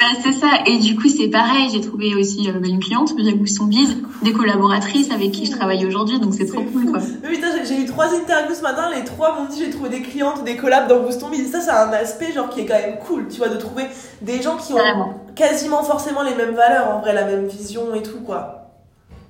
Bah, 0.03 0.19
c'est 0.21 0.33
ça. 0.33 0.47
Et 0.65 0.77
du 0.79 0.95
coup, 0.95 1.07
c'est 1.07 1.29
pareil. 1.29 1.69
J'ai 1.71 1.79
trouvé 1.79 2.13
aussi 2.15 2.49
euh, 2.49 2.61
une 2.61 2.79
cliente 2.79 3.15
via 3.15 3.33
Bousson 3.33 3.65
Biz, 3.65 3.97
des 4.21 4.33
collaboratrices 4.33 5.11
avec 5.11 5.31
qui 5.31 5.45
je 5.45 5.51
travaille 5.51 5.85
aujourd'hui. 5.85 6.19
Donc, 6.19 6.33
c'est 6.33 6.45
trop 6.45 6.61
cool, 6.61 6.91
quoi. 6.91 6.99
Mais 7.23 7.29
putain, 7.29 7.47
j'ai 7.63 7.81
eu 7.81 7.85
trois 7.85 8.13
interviews 8.13 8.55
ce 8.55 8.61
matin. 8.61 8.89
Les 8.93 9.05
trois 9.05 9.39
m'ont 9.39 9.45
dit 9.45 9.63
j'ai 9.63 9.69
trouvé 9.69 9.89
des 9.89 10.01
clientes, 10.01 10.43
des 10.43 10.57
collabs 10.57 10.89
dans 10.89 11.01
Bousson 11.01 11.29
Biz. 11.29 11.51
Ça, 11.51 11.61
c'est 11.61 11.71
un 11.71 11.91
aspect, 11.93 12.33
genre, 12.33 12.49
qui 12.49 12.61
est 12.61 12.65
quand 12.65 12.79
même 12.79 12.97
cool, 12.99 13.27
tu 13.29 13.37
vois, 13.37 13.47
de 13.47 13.57
trouver 13.57 13.85
des 14.21 14.41
gens 14.41 14.57
qui 14.57 14.73
ont 14.73 15.13
quasiment 15.35 15.83
forcément 15.83 16.23
les 16.23 16.35
mêmes 16.35 16.55
valeurs, 16.55 16.89
en 16.89 16.99
vrai, 16.99 17.13
la 17.13 17.25
même 17.25 17.47
vision 17.47 17.95
et 17.95 18.03
tout, 18.03 18.19
quoi. 18.25 18.62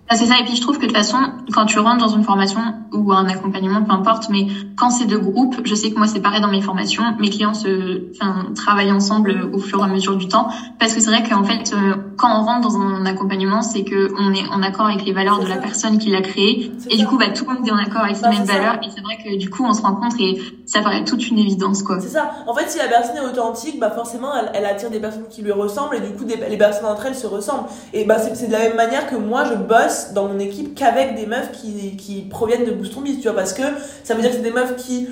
Ah, 0.09 0.15
c'est 0.15 0.25
ça. 0.25 0.37
Et 0.39 0.43
puis 0.43 0.55
je 0.55 0.61
trouve 0.61 0.77
que 0.77 0.81
de 0.81 0.87
toute 0.87 0.97
façon, 0.97 1.17
quand 1.53 1.65
tu 1.65 1.79
rentres 1.79 1.97
dans 1.97 2.09
une 2.09 2.23
formation 2.23 2.59
ou 2.91 3.13
un 3.13 3.25
accompagnement, 3.25 3.83
peu 3.83 3.93
importe, 3.93 4.29
mais 4.29 4.47
quand 4.75 4.89
c'est 4.89 5.05
de 5.05 5.17
groupe, 5.17 5.61
je 5.63 5.75
sais 5.75 5.91
que 5.91 5.97
moi 5.97 6.07
c'est 6.07 6.19
pareil 6.19 6.41
dans 6.41 6.51
mes 6.51 6.61
formations, 6.61 7.03
mes 7.19 7.29
clients 7.29 7.53
se, 7.53 8.11
enfin, 8.11 8.51
travaillent 8.53 8.91
ensemble 8.91 9.49
au 9.53 9.59
fur 9.59 9.79
et 9.79 9.83
à 9.83 9.87
mesure 9.87 10.17
du 10.17 10.27
temps, 10.27 10.49
parce 10.77 10.93
que 10.93 10.99
c'est 10.99 11.09
vrai 11.09 11.23
qu'en 11.23 11.43
fait, 11.43 11.73
euh, 11.73 11.95
quand 12.23 12.39
on 12.39 12.45
rentre 12.45 12.69
dans 12.69 12.79
un 12.79 13.05
accompagnement, 13.05 13.61
c'est 13.61 13.83
que 13.83 14.13
on 14.17 14.33
est 14.33 14.47
en 14.47 14.63
accord 14.63 14.85
avec 14.85 15.03
les 15.03 15.11
valeurs 15.11 15.39
de 15.39 15.45
la 15.45 15.57
personne 15.57 15.97
qui 15.97 16.09
l'a 16.09 16.21
créé, 16.21 16.71
et 16.89 16.95
du 16.95 17.05
coup, 17.05 17.17
bah 17.17 17.25
tout 17.35 17.43
le 17.43 17.53
monde 17.53 17.67
est 17.67 17.71
en 17.71 17.77
accord 17.77 18.03
avec 18.03 18.15
ces 18.15 18.21
bah, 18.21 18.29
mêmes 18.29 18.45
valeurs, 18.45 18.75
et 18.81 18.87
c'est 18.95 19.01
vrai 19.01 19.17
que 19.21 19.37
du 19.37 19.49
coup, 19.49 19.65
on 19.65 19.73
se 19.73 19.81
rencontre 19.81 20.15
et 20.21 20.39
ça 20.65 20.79
paraît 20.79 21.03
toute 21.03 21.27
une 21.27 21.37
évidence, 21.37 21.83
quoi. 21.83 21.99
C'est 21.99 22.07
ça. 22.07 22.31
En 22.47 22.53
fait, 22.55 22.69
si 22.69 22.77
la 22.77 22.87
personne 22.87 23.17
est 23.17 23.29
authentique, 23.29 23.77
bah 23.77 23.91
forcément, 23.91 24.29
elle, 24.53 24.65
attire 24.65 24.89
des 24.89 25.01
personnes 25.01 25.27
qui 25.29 25.41
lui 25.41 25.51
ressemblent, 25.51 25.97
et 25.97 25.99
du 25.99 26.13
coup, 26.13 26.23
les 26.25 26.57
personnes 26.57 26.85
entre 26.85 27.07
elles 27.07 27.15
se 27.15 27.27
ressemblent. 27.27 27.67
Et 27.91 28.05
bah 28.05 28.15
c'est 28.19 28.47
de 28.47 28.53
la 28.53 28.59
même 28.59 28.77
manière 28.77 29.07
que 29.07 29.17
moi, 29.17 29.43
je 29.43 29.55
bosse 29.55 30.13
dans 30.13 30.29
mon 30.29 30.39
équipe 30.39 30.75
qu'avec 30.75 31.15
des 31.15 31.25
meufs 31.25 31.51
qui, 31.51 31.97
qui 31.97 32.21
proviennent 32.21 32.63
de 32.63 32.71
Boost 32.71 32.97
Biz, 32.97 33.17
tu 33.17 33.23
vois, 33.23 33.35
parce 33.35 33.51
que 33.51 33.63
ça 34.05 34.13
veut 34.15 34.21
dire 34.21 34.29
que 34.29 34.37
c'est 34.37 34.43
des 34.43 34.51
meufs 34.51 34.77
qui 34.77 35.09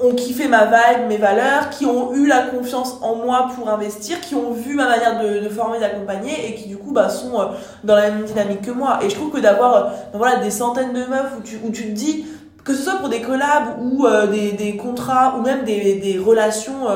ont 0.00 0.14
kiffé 0.14 0.48
ma 0.48 0.64
vibe, 0.64 1.08
mes 1.08 1.18
valeurs, 1.18 1.70
qui 1.70 1.84
ont 1.84 2.14
eu 2.14 2.26
la 2.26 2.42
confiance 2.42 2.98
en 3.02 3.16
moi 3.16 3.48
pour 3.54 3.68
investir, 3.68 4.20
qui 4.20 4.34
ont 4.34 4.52
vu 4.52 4.74
ma 4.74 4.88
manière 4.88 5.22
de, 5.22 5.44
de 5.44 5.48
former, 5.48 5.78
d'accompagner 5.78 6.48
et 6.48 6.54
qui 6.54 6.68
du 6.68 6.76
coup 6.76 6.92
bah, 6.92 7.08
sont 7.08 7.38
euh, 7.38 7.44
dans 7.84 7.94
la 7.94 8.10
même 8.10 8.24
dynamique 8.24 8.62
que 8.62 8.70
moi. 8.70 8.98
Et 9.02 9.10
je 9.10 9.14
trouve 9.14 9.30
que 9.30 9.40
d'avoir 9.40 9.74
euh, 9.74 9.82
voilà, 10.14 10.36
des 10.36 10.50
centaines 10.50 10.92
de 10.92 11.00
meufs 11.00 11.32
où 11.38 11.42
tu, 11.42 11.60
où 11.64 11.70
tu 11.70 11.84
te 11.84 11.92
dis, 11.92 12.24
que 12.64 12.74
ce 12.74 12.82
soit 12.82 12.96
pour 12.96 13.08
des 13.08 13.20
collabs 13.20 13.78
ou 13.80 14.06
euh, 14.06 14.26
des, 14.26 14.52
des 14.52 14.76
contrats 14.76 15.36
ou 15.38 15.42
même 15.42 15.64
des, 15.64 15.96
des 15.96 16.18
relations 16.18 16.86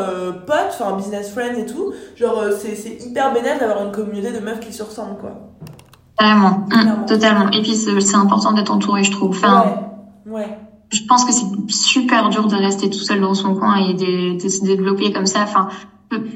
potes, 0.46 0.76
enfin 0.78 0.96
business 0.96 1.30
friends 1.30 1.58
et 1.58 1.66
tout, 1.66 1.92
genre 2.16 2.42
c'est 2.58 3.04
hyper 3.04 3.32
bénéfique 3.32 3.60
d'avoir 3.60 3.84
une 3.84 3.92
communauté 3.92 4.32
de 4.32 4.40
meufs 4.40 4.60
qui 4.60 4.72
se 4.72 4.82
ressemblent 4.82 5.18
quoi. 5.18 5.30
Totalement, 6.18 6.66
mmh, 6.68 7.06
totalement. 7.06 7.50
Et 7.52 7.62
puis 7.62 7.74
c'est 7.74 8.16
important 8.16 8.52
d'être 8.52 8.70
entouré, 8.70 9.02
je 9.02 9.12
trouve. 9.12 9.30
Enfin, 9.30 9.64
ouais. 10.26 10.58
Je 10.92 11.02
pense 11.04 11.24
que 11.24 11.32
c'est 11.32 11.46
super 11.68 12.28
dur 12.28 12.46
de 12.46 12.56
rester 12.56 12.90
tout 12.90 12.98
seul 12.98 13.20
dans 13.20 13.34
son 13.34 13.54
coin 13.54 13.76
et 13.76 13.94
de, 13.94 14.42
de 14.42 14.48
se 14.48 14.62
développer 14.62 15.10
comme 15.10 15.26
ça. 15.26 15.40
Enfin, 15.42 15.68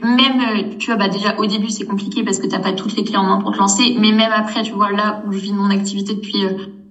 même, 0.03 0.41
euh, 0.41 0.77
tu 0.79 0.87
vois, 0.87 0.97
bah 0.97 1.09
déjà 1.09 1.37
au 1.39 1.47
début 1.47 1.69
c'est 1.71 1.85
compliqué 1.85 2.25
parce 2.25 2.39
que 2.39 2.47
t'as 2.47 2.59
pas 2.59 2.73
toutes 2.73 2.97
les 2.97 3.05
clés 3.05 3.19
en 3.19 3.25
main 3.25 3.39
pour 3.39 3.53
te 3.53 3.59
lancer, 3.59 3.95
mais 3.99 4.13
même 4.13 4.33
après, 4.33 4.63
tu 4.63 4.73
vois, 4.73 4.91
là 4.91 5.23
où 5.27 5.33
je 5.33 5.39
vis 5.39 5.53
mon 5.53 5.71
activité 5.71 6.15
depuis 6.15 6.45
euh, 6.45 6.51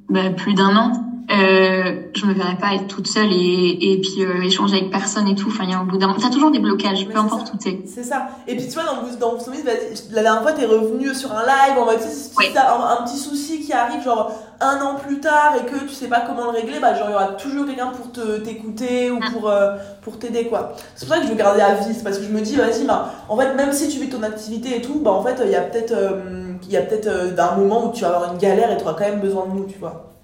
bah, 0.10 0.29
plus 0.29 0.53
d'un 0.53 0.75
an, 0.75 0.91
euh, 1.31 2.01
je 2.13 2.25
me 2.27 2.34
verrais 2.34 2.57
pas 2.57 2.75
être 2.75 2.88
toute 2.88 3.07
seule 3.07 3.31
et, 3.31 3.77
et 3.81 4.00
puis 4.00 4.24
euh, 4.24 4.43
échanger 4.43 4.77
avec 4.77 4.91
personne 4.91 5.27
et 5.27 5.34
tout. 5.34 5.48
Enfin, 5.48 5.63
il 5.63 5.72
y 5.72 5.74
a 5.74 5.79
un 5.79 5.84
bout 5.84 5.98
d'un 5.98 6.13
T'as 6.13 6.29
toujours 6.29 6.51
des 6.51 6.60
blocages, 6.60 7.07
peu 7.07 7.17
importe 7.17 7.51
où 7.53 7.57
t'es. 7.57 7.81
C'est 7.86 8.03
ça. 8.03 8.27
Et 8.48 8.55
puis 8.55 8.67
tu 8.67 8.74
vois, 8.74 8.84
dans, 8.84 9.01
dans 9.34 9.38
la 10.12 10.22
dernière 10.22 10.41
fois, 10.43 10.51
t'es 10.51 10.65
revenu 10.65 11.13
sur 11.15 11.31
un 11.31 11.41
live 11.41 11.79
en 11.79 11.86
mode, 11.86 12.00
t'as 12.53 13.00
un, 13.00 13.03
petit 13.03 13.17
souci 13.17 13.62
qui 13.62 13.74
arrive, 13.74 14.03
genre 14.03 14.31
un 14.62 14.82
an 14.82 14.96
plus 14.96 15.20
tard 15.20 15.54
et 15.60 15.66
que 15.66 15.80
tu 15.86 15.90
sais 15.94 16.08
pas 16.08 16.22
comment 16.22 16.46
le 16.46 16.50
régler, 16.50 16.80
bah 16.80 16.94
genre 16.96 17.08
il 17.10 17.12
y 17.12 17.16
aura 17.16 17.28
toujours 17.34 17.66
quelqu'un 17.66 17.88
pour 17.88 18.12
te 18.12 18.38
t'écouter 18.40 19.12
ou 19.12 19.20
pour 19.34 19.50
euh, 19.50 19.76
pour 20.02 20.20
t'aider 20.20 20.48
quoi. 20.48 20.74
C'est 20.96 21.06
pour 21.06 21.16
ça 21.16 21.22
que 21.22 21.28
je 21.28 21.32
veux 21.32 21.38
garder 21.38 21.62
à 21.62 21.76
vie, 21.76 21.94
c'est 21.94 22.04
parce 22.04 22.18
que 22.18 22.24
je 22.24 22.30
me 22.32 22.42
dis 22.42 22.56
vas-y 22.56 22.86
bah 22.86 23.12
en 23.30 23.38
fait 23.38 23.54
même 23.54 23.74
si 23.74 23.88
tu 23.90 24.00
fais 24.00 24.08
ton 24.08 24.24
activité 24.24 24.78
et 24.78 24.82
tout, 24.82 25.00
bah 25.00 25.12
en 25.12 25.24
fait 25.24 25.42
il 25.44 25.52
y 25.52 25.56
a 25.56 25.62
peut-être 25.62 25.94
il 26.64 26.72
y 26.72 26.78
a 26.78 26.82
peut-être 26.82 27.36
d'un 27.36 27.56
moment 27.56 27.88
où 27.88 27.92
tu 27.92 28.02
vas 28.02 28.16
avoir 28.16 28.32
une 28.34 28.40
galère 28.40 28.72
et 28.72 28.78
tu 28.78 28.84
auras 28.84 28.94
quand 28.94 29.06
même 29.06 29.20
besoin 29.20 29.46
de 29.48 29.52
nous, 29.52 29.66
tu 29.66 29.78
vois. 29.78 30.14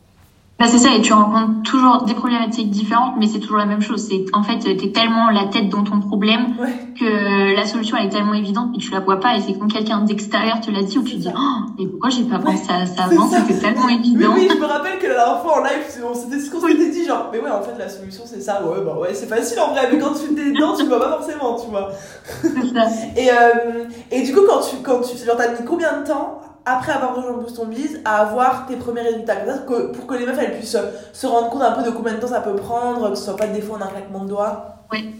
Bah, 0.61 0.67
c'est 0.69 0.77
ça, 0.77 0.93
et 0.95 1.01
tu 1.01 1.11
rencontres 1.11 1.63
toujours 1.63 2.03
des 2.03 2.13
problématiques 2.13 2.69
différentes, 2.69 3.15
mais 3.17 3.25
c'est 3.25 3.39
toujours 3.39 3.57
la 3.57 3.65
même 3.65 3.81
chose. 3.81 4.07
C'est 4.07 4.25
en 4.31 4.43
fait, 4.43 4.59
t'es 4.59 4.91
tellement 4.91 5.31
la 5.31 5.45
tête 5.45 5.69
dans 5.69 5.83
ton 5.83 5.99
problème 6.01 6.53
que 6.99 7.55
la 7.55 7.65
solution 7.65 7.97
elle 7.97 8.05
est 8.05 8.09
tellement 8.09 8.35
évidente, 8.35 8.67
mais 8.71 8.77
tu 8.77 8.91
la 8.91 8.99
vois 8.99 9.19
pas. 9.19 9.35
Et 9.35 9.41
c'est 9.41 9.57
quand 9.57 9.67
quelqu'un 9.67 10.01
d'extérieur 10.01 10.61
te 10.61 10.69
l'a 10.69 10.83
dit, 10.83 10.99
ou 10.99 11.03
tu 11.03 11.15
te 11.15 11.21
dis, 11.21 11.29
oh, 11.35 11.71
mais 11.79 11.87
pourquoi 11.87 12.11
j'ai 12.11 12.25
pas 12.25 12.37
pensé 12.37 12.67
à 12.69 12.85
ça 12.85 13.05
avant? 13.05 13.27
C'était 13.27 13.59
tellement 13.59 13.89
évident. 13.89 14.33
Oui, 14.35 14.41
oui, 14.41 14.49
je 14.51 14.61
me 14.61 14.65
rappelle 14.67 14.99
que 14.99 15.07
la 15.07 15.15
dernière 15.15 15.41
fois 15.41 15.61
en 15.61 15.63
live, 15.63 16.51
qu'on 16.51 16.61
s'était 16.67 16.91
dit, 16.91 17.05
genre, 17.05 17.29
mais 17.33 17.39
ouais, 17.39 17.49
en 17.49 17.63
fait, 17.63 17.75
la 17.79 17.89
solution 17.89 18.21
c'est 18.27 18.41
ça. 18.41 18.61
Ouais, 18.63 18.85
bah 18.85 18.99
ouais, 18.99 19.15
c'est 19.15 19.25
facile 19.25 19.59
en 19.61 19.71
vrai, 19.71 19.89
mais 19.91 19.97
quand 19.97 20.13
tu 20.13 20.35
t'es 20.35 20.51
dedans, 20.51 20.75
tu 20.77 20.85
vois 20.85 20.99
pas 20.99 21.17
forcément, 21.17 21.55
tu 21.59 21.71
vois. 21.71 21.89
Ça. 22.71 22.87
et 23.17 23.31
euh, 23.31 23.85
et 24.11 24.21
du 24.21 24.31
coup, 24.31 24.41
quand 24.47 24.59
tu 24.59 24.75
quand 24.83 25.01
tu 25.01 25.17
genre 25.25 25.37
t'as 25.37 25.59
mis 25.59 25.65
combien 25.65 26.01
de 26.01 26.07
temps 26.07 26.39
après 26.65 26.91
avoir 26.91 27.15
rejoint 27.15 27.33
Boost 27.33 27.59
on 27.59 27.65
Biz, 27.65 28.01
à 28.05 28.17
avoir 28.17 28.65
tes 28.67 28.75
premiers 28.75 29.01
résultats. 29.01 29.35
Que, 29.67 29.91
pour 29.91 30.07
que 30.07 30.15
les 30.15 30.25
meufs 30.25 30.37
elles 30.39 30.57
puissent 30.57 30.77
se 31.13 31.27
rendre 31.27 31.49
compte 31.49 31.63
un 31.63 31.71
peu 31.71 31.83
de 31.83 31.89
combien 31.89 32.13
de 32.13 32.19
temps 32.19 32.27
ça 32.27 32.41
peut 32.41 32.55
prendre, 32.55 33.09
que 33.09 33.15
ce 33.15 33.25
soit 33.25 33.37
pas 33.37 33.47
des 33.47 33.61
fois 33.61 33.77
en 33.77 33.81
un 33.81 33.87
claquement 33.87 34.23
de 34.23 34.29
doigts. 34.29 34.75
Oui. 34.91 35.15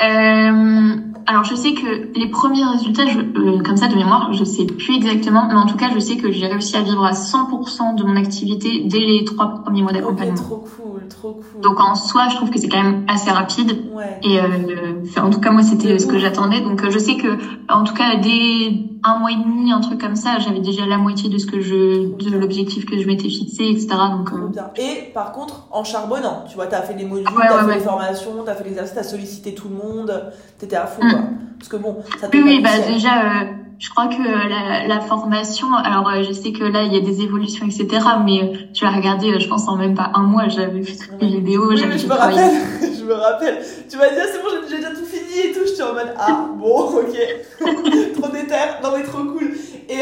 Euh, 0.00 0.96
alors 1.26 1.44
je 1.44 1.54
sais 1.54 1.74
que 1.74 2.18
les 2.18 2.28
premiers 2.30 2.64
résultats, 2.64 3.06
je, 3.06 3.18
euh, 3.18 3.62
comme 3.62 3.76
ça 3.76 3.88
de 3.88 3.94
mémoire, 3.94 4.32
je 4.32 4.44
sais 4.44 4.64
plus 4.64 4.96
exactement, 4.96 5.46
mais 5.46 5.54
en 5.54 5.66
tout 5.66 5.76
cas 5.76 5.90
je 5.94 5.98
sais 5.98 6.16
que 6.16 6.30
j'ai 6.30 6.46
réussi 6.46 6.76
à 6.76 6.82
vivre 6.82 7.04
à 7.04 7.12
100% 7.12 7.96
de 7.96 8.04
mon 8.04 8.16
activité 8.16 8.82
dès 8.86 9.00
les 9.00 9.24
trois 9.24 9.62
premiers 9.62 9.82
mois 9.82 9.92
d'accompagnement. 9.92 10.36
trop 10.36 10.64
cool, 10.76 11.08
trop 11.08 11.32
cool. 11.34 11.60
Donc 11.60 11.80
en 11.80 11.94
soi, 11.94 12.28
je 12.30 12.36
trouve 12.36 12.50
que 12.50 12.58
c'est 12.58 12.68
quand 12.68 12.82
même 12.82 13.04
assez 13.08 13.30
rapide. 13.30 13.90
Ouais. 13.94 14.18
Et 14.22 14.40
euh, 14.40 15.20
en 15.20 15.30
tout 15.30 15.40
cas 15.40 15.50
moi 15.50 15.62
c'était 15.62 15.98
ce 15.98 16.06
que 16.06 16.18
j'attendais. 16.18 16.60
Donc 16.60 16.82
euh, 16.82 16.90
je 16.90 16.98
sais 16.98 17.16
que 17.16 17.36
en 17.68 17.84
tout 17.84 17.94
cas 17.94 18.16
dès 18.16 18.88
un 19.04 19.18
mois 19.18 19.30
et 19.30 19.36
demi, 19.36 19.72
un 19.72 19.80
truc 19.80 20.00
comme 20.00 20.16
ça, 20.16 20.38
j'avais 20.38 20.60
déjà 20.60 20.86
la 20.86 20.98
moitié 20.98 21.30
de 21.30 21.38
ce 21.38 21.46
que 21.46 21.60
je, 21.60 22.14
de 22.16 22.36
l'objectif 22.36 22.84
que 22.86 22.98
je 22.98 23.06
m'étais 23.06 23.28
fixé, 23.28 23.64
etc. 23.64 23.88
Donc 24.10 24.32
euh... 24.32 24.48
bien. 24.48 24.70
Et 24.76 25.10
par 25.12 25.32
contre 25.32 25.68
en 25.70 25.84
charbonnant, 25.84 26.44
tu 26.48 26.56
vois, 26.56 26.66
t'as 26.66 26.82
fait 26.82 26.94
les 26.94 27.04
modules, 27.04 27.26
t'as 27.26 27.66
fait 27.66 27.74
les 27.74 27.80
formations, 27.80 28.42
t'as 28.44 28.54
fait 28.54 28.64
les 28.64 28.70
exercices, 28.70 28.94
t'as 28.94 29.02
sollicité 29.02 29.54
tout 29.54 29.68
le 29.68 29.76
monde, 29.76 30.32
t'étais 30.58 30.76
à 30.76 30.86
fond. 30.86 30.97
Quoi. 30.98 31.08
Mm. 31.20 31.38
Parce 31.58 31.68
que 31.68 31.76
bon, 31.76 31.96
ça 32.20 32.28
Oui, 32.32 32.40
oui, 32.44 32.60
bah 32.62 32.78
déjà, 32.86 33.08
euh, 33.08 33.44
je 33.78 33.90
crois 33.90 34.06
que 34.08 34.22
la, 34.22 34.86
la 34.86 35.00
formation, 35.00 35.72
alors 35.74 36.08
euh, 36.08 36.22
je 36.22 36.32
sais 36.32 36.52
que 36.52 36.64
là 36.64 36.82
il 36.82 36.92
y 36.92 36.96
a 36.96 37.00
des 37.00 37.22
évolutions, 37.22 37.66
etc. 37.66 37.86
Mais 38.24 38.42
euh, 38.42 38.56
tu 38.72 38.84
as 38.84 38.90
regardé, 38.90 39.38
je 39.38 39.48
pense 39.48 39.68
en 39.68 39.76
même 39.76 39.94
pas 39.94 40.10
un 40.14 40.22
mois, 40.22 40.48
j'avais 40.48 40.82
fait 40.82 40.96
toutes 40.96 41.20
les 41.20 41.28
vidéos, 41.28 41.68
oui, 41.68 41.76
je 41.76 42.06
me 42.06 42.12
rappelle, 42.14 42.50
je 42.98 43.04
me 43.04 43.12
rappelle. 43.12 43.58
Tu 43.88 43.96
m'as 43.96 44.08
dit 44.08 44.16
ah, 44.20 44.26
c'est 44.32 44.42
bon, 44.42 44.48
j'ai 44.68 44.76
déjà 44.76 44.90
tout 44.90 45.04
fini 45.04 45.48
et 45.48 45.52
tout. 45.52 45.60
J'étais 45.66 45.82
en 45.82 45.94
mode 45.94 46.14
ah 46.18 46.46
bon, 46.56 47.00
ok, 47.00 47.16
trop 48.20 48.28
déter, 48.32 48.54
non 48.82 48.90
mais 48.96 49.02
trop 49.02 49.24
cool. 49.24 49.52
Et 49.88 50.00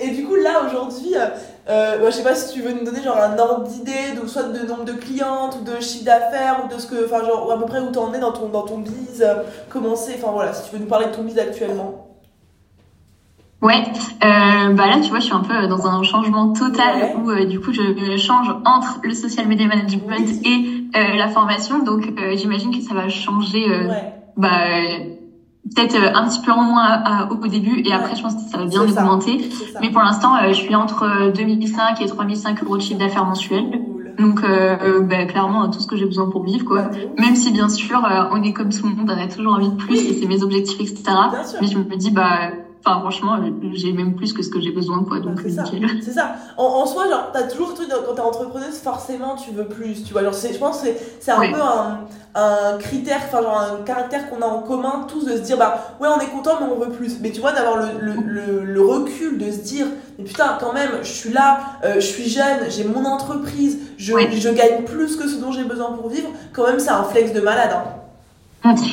et 0.00 0.10
du 0.10 0.24
coup 0.24 0.36
là 0.36 0.62
aujourd'hui. 0.66 1.14
Euh, 1.68 2.06
je 2.06 2.10
sais 2.10 2.24
pas 2.24 2.34
si 2.34 2.52
tu 2.52 2.62
veux 2.62 2.72
nous 2.72 2.84
donner 2.84 3.02
genre 3.02 3.18
un 3.18 3.38
ordre 3.38 3.64
d'idée, 3.64 4.18
de, 4.20 4.26
soit 4.26 4.44
de 4.44 4.66
nombre 4.66 4.84
de 4.84 4.92
clientes, 4.92 5.56
ou 5.60 5.64
de 5.64 5.80
chiffre 5.80 6.04
d'affaires, 6.04 6.64
ou 6.64 6.74
de 6.74 6.80
ce 6.80 6.86
que, 6.86 7.04
enfin 7.04 7.24
genre 7.24 7.50
à 7.52 7.58
peu 7.58 7.66
près 7.66 7.80
où 7.80 7.90
t'en 7.92 8.12
es 8.12 8.18
dans 8.18 8.32
ton, 8.32 8.48
dans 8.48 8.62
ton 8.62 8.78
biz, 8.78 9.22
euh, 9.22 9.42
comment 9.68 9.94
c'est, 9.94 10.14
enfin 10.14 10.32
voilà, 10.32 10.52
si 10.52 10.68
tu 10.68 10.74
veux 10.74 10.82
nous 10.82 10.88
parler 10.88 11.06
de 11.06 11.12
ton 11.12 11.22
biz 11.22 11.38
actuellement. 11.38 12.06
Ouais, 13.62 13.84
euh, 14.24 14.72
bah 14.72 14.86
là 14.86 15.00
tu 15.02 15.10
vois 15.10 15.18
je 15.18 15.26
suis 15.26 15.34
un 15.34 15.42
peu 15.42 15.66
dans 15.66 15.86
un 15.86 16.02
changement 16.02 16.54
total 16.54 17.14
où 17.22 17.30
euh, 17.30 17.44
du 17.44 17.60
coup 17.60 17.74
je 17.74 18.16
change 18.16 18.48
entre 18.64 19.00
le 19.02 19.12
social 19.12 19.46
media 19.46 19.66
management 19.66 20.30
et 20.46 20.86
euh, 20.96 21.16
la 21.18 21.28
formation 21.28 21.80
donc 21.84 22.10
j'imagine 22.36 22.74
que 22.74 22.82
ça 22.82 22.94
va 22.94 23.10
changer 23.10 23.66
bah 24.38 24.48
peut-être 25.74 25.94
euh, 25.94 26.12
un 26.14 26.28
petit 26.28 26.40
peu 26.40 26.52
en 26.52 26.62
moins 26.62 27.28
au 27.30 27.46
début 27.46 27.82
et 27.84 27.92
après 27.92 28.16
je 28.16 28.22
pense 28.22 28.34
que 28.34 28.50
ça 28.50 28.58
va 28.58 28.64
bien 28.64 28.82
augmenter. 28.82 29.50
Mais 29.80 29.90
pour 29.90 30.02
l'instant 30.02 30.34
euh, 30.36 30.48
je 30.48 30.54
suis 30.54 30.74
entre 30.74 31.32
2005 31.34 32.00
euh, 32.00 32.04
et 32.04 32.08
3005 32.08 32.62
euros 32.64 32.76
de 32.76 32.82
chiffre 32.82 32.98
d'affaires 32.98 33.24
mensuel. 33.24 33.64
Donc 34.18 34.42
bah, 34.42 35.24
clairement 35.24 35.70
tout 35.70 35.80
ce 35.80 35.86
que 35.86 35.96
j'ai 35.96 36.04
besoin 36.04 36.28
pour 36.28 36.44
vivre 36.44 36.66
quoi. 36.66 36.90
Même 37.18 37.36
si 37.36 37.52
bien 37.52 37.70
sûr 37.70 38.02
on 38.32 38.42
est 38.42 38.52
comme 38.52 38.68
tout 38.68 38.86
le 38.86 38.94
monde 38.94 39.10
on 39.10 39.18
a 39.18 39.28
toujours 39.28 39.54
envie 39.54 39.70
de 39.70 39.76
plus 39.76 39.96
et 39.96 40.12
c'est 40.12 40.26
mes 40.26 40.42
objectifs 40.42 40.78
etc 40.78 41.04
mais 41.60 41.68
je 41.68 41.78
me 41.78 41.96
dis 41.96 42.10
bah 42.10 42.50
enfin 42.84 43.00
franchement, 43.00 43.38
j'ai 43.72 43.92
même 43.92 44.14
plus 44.14 44.32
que 44.32 44.42
ce 44.42 44.50
que 44.50 44.60
j'ai 44.60 44.72
besoin, 44.72 45.04
quoi. 45.04 45.20
Donc 45.20 45.40
c'est 45.42 45.50
ça. 45.50 45.64
C'est 46.02 46.12
ça. 46.12 46.34
En, 46.56 46.64
en, 46.64 46.86
soi, 46.86 47.08
genre, 47.08 47.30
t'as 47.32 47.44
toujours 47.44 47.70
ce 47.70 47.74
truc 47.74 47.88
quand 48.06 48.14
t'es 48.14 48.20
entrepreneuse, 48.20 48.78
forcément, 48.78 49.36
tu 49.36 49.50
veux 49.50 49.66
plus. 49.66 50.02
Tu 50.04 50.12
vois, 50.12 50.22
genre, 50.22 50.32
je 50.34 50.58
pense 50.58 50.82
que 50.82 50.88
c'est 51.20 51.30
un 51.30 51.40
peu 51.40 51.60
un, 51.60 52.00
un 52.34 52.78
critère, 52.78 53.20
enfin 53.26 53.42
genre 53.42 53.60
un 53.60 53.82
caractère 53.84 54.30
qu'on 54.30 54.40
a 54.40 54.46
en 54.46 54.62
commun 54.62 55.06
tous 55.08 55.24
de 55.24 55.36
se 55.36 55.42
dire 55.42 55.56
bah 55.58 55.96
ouais 56.00 56.08
on 56.08 56.20
est 56.20 56.28
content 56.30 56.58
mais 56.60 56.66
on 56.70 56.78
veut 56.78 56.92
plus. 56.92 57.18
Mais 57.20 57.30
tu 57.30 57.40
vois 57.40 57.52
d'avoir 57.52 57.76
le, 57.78 58.12
le, 58.24 58.64
le, 58.64 58.82
recul 58.82 59.38
de 59.38 59.50
se 59.50 59.58
dire 59.58 59.86
mais 60.18 60.24
putain 60.24 60.56
quand 60.60 60.72
même 60.72 60.90
je 61.02 61.12
suis 61.12 61.32
là, 61.32 61.60
euh, 61.84 61.94
je 61.96 62.06
suis 62.06 62.28
jeune, 62.28 62.68
j'ai 62.68 62.84
mon 62.84 63.04
entreprise, 63.04 63.78
je, 63.98 64.12
je 64.12 64.48
gagne 64.50 64.84
plus 64.84 65.16
que 65.16 65.26
ce 65.26 65.36
dont 65.36 65.50
j'ai 65.50 65.64
besoin 65.64 65.92
pour 65.92 66.08
vivre. 66.08 66.28
Quand 66.52 66.66
même 66.66 66.78
c'est 66.78 66.90
un 66.90 67.04
flex 67.04 67.32
de 67.32 67.40
malade. 67.40 67.70
Hein. 67.74 67.99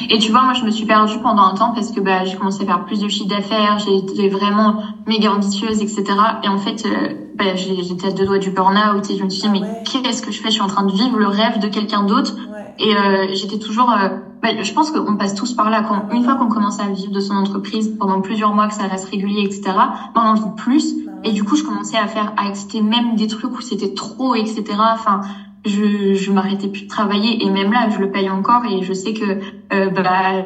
Et 0.10 0.20
tu 0.20 0.32
vois, 0.32 0.44
moi, 0.44 0.54
je 0.54 0.64
me 0.64 0.72
suis 0.72 0.86
perdue 0.86 1.20
pendant 1.20 1.44
un 1.44 1.54
temps 1.54 1.74
parce 1.74 1.92
que 1.92 2.00
bah, 2.00 2.24
j'ai 2.24 2.38
commencé 2.38 2.64
à 2.64 2.66
faire 2.66 2.86
plus 2.86 3.00
de 3.02 3.10
chiffre 3.10 3.28
d'affaires, 3.28 3.80
j'ai 3.80 3.96
été 3.96 4.30
vraiment 4.30 4.82
méga 5.06 5.32
ambitieuse, 5.32 5.82
etc. 5.82 6.04
Et 6.44 6.48
en 6.48 6.58
fait, 6.58 6.86
euh, 6.86 7.14
bah, 7.36 7.56
j'étais 7.56 8.08
à 8.08 8.12
deux 8.12 8.26
doigts 8.26 8.40
du 8.40 8.50
burn-out 8.50 9.10
et 9.10 9.18
je 9.18 9.24
me 9.24 9.30
suis 9.30 9.42
dit, 9.42 9.50
mais 9.50 9.62
qu'est-ce 9.84 10.22
que 10.22 10.32
je 10.32 10.42
fais? 10.42 10.50
Je 10.50 10.54
suis 10.54 10.62
en 10.62 10.68
train 10.68 10.84
de 10.84 10.92
vivre 10.92 11.18
le 11.18 11.28
rêve 11.28 11.60
de 11.60 11.68
quelqu'un 11.68 12.04
d'autre. 12.04 12.34
Et 12.80 12.96
euh, 12.96 13.28
j'étais 13.34 13.60
toujours... 13.60 13.92
Euh, 13.92 14.10
bah, 14.42 14.50
je 14.62 14.72
pense 14.72 14.92
qu'on 14.92 15.18
passe 15.18 15.34
tous 15.34 15.54
par 15.54 15.70
là. 15.70 15.82
Quand, 15.82 16.10
une 16.14 16.24
fois 16.24 16.36
qu'on 16.36 16.48
commence 16.48 16.80
à 16.80 16.88
vivre 16.88 17.12
de 17.12 17.20
son 17.20 17.34
entreprise 17.34 17.94
pendant 18.00 18.22
plusieurs 18.22 18.54
mois, 18.54 18.68
que 18.68 18.74
ça 18.74 18.88
reste 18.88 19.10
régulier, 19.10 19.42
etc., 19.42 19.62
bah, 19.66 19.98
on 20.16 20.20
en 20.22 20.34
vit 20.36 20.56
plus. 20.56 20.96
Et 21.24 21.32
du 21.32 21.44
coup, 21.44 21.56
je 21.56 21.64
commençais 21.64 21.98
à 21.98 22.08
faire, 22.08 22.32
à 22.38 22.48
accepter 22.48 22.82
même 22.82 23.16
des 23.16 23.28
trucs 23.28 23.58
où 23.58 23.62
c'était 23.62 23.94
trop, 23.94 24.36
etc. 24.36 24.64
Enfin, 24.94 25.22
je, 25.66 26.14
je 26.14 26.32
m'arrêtais 26.32 26.68
plus 26.68 26.84
de 26.84 26.88
travailler 26.88 27.44
et 27.44 27.50
même 27.50 27.72
là 27.72 27.90
je 27.90 28.00
le 28.00 28.12
paye 28.12 28.30
encore 28.30 28.66
et 28.66 28.84
je 28.84 28.94
sais 28.94 29.14
que 29.14 29.40
euh, 29.74 29.90
bah, 29.90 30.46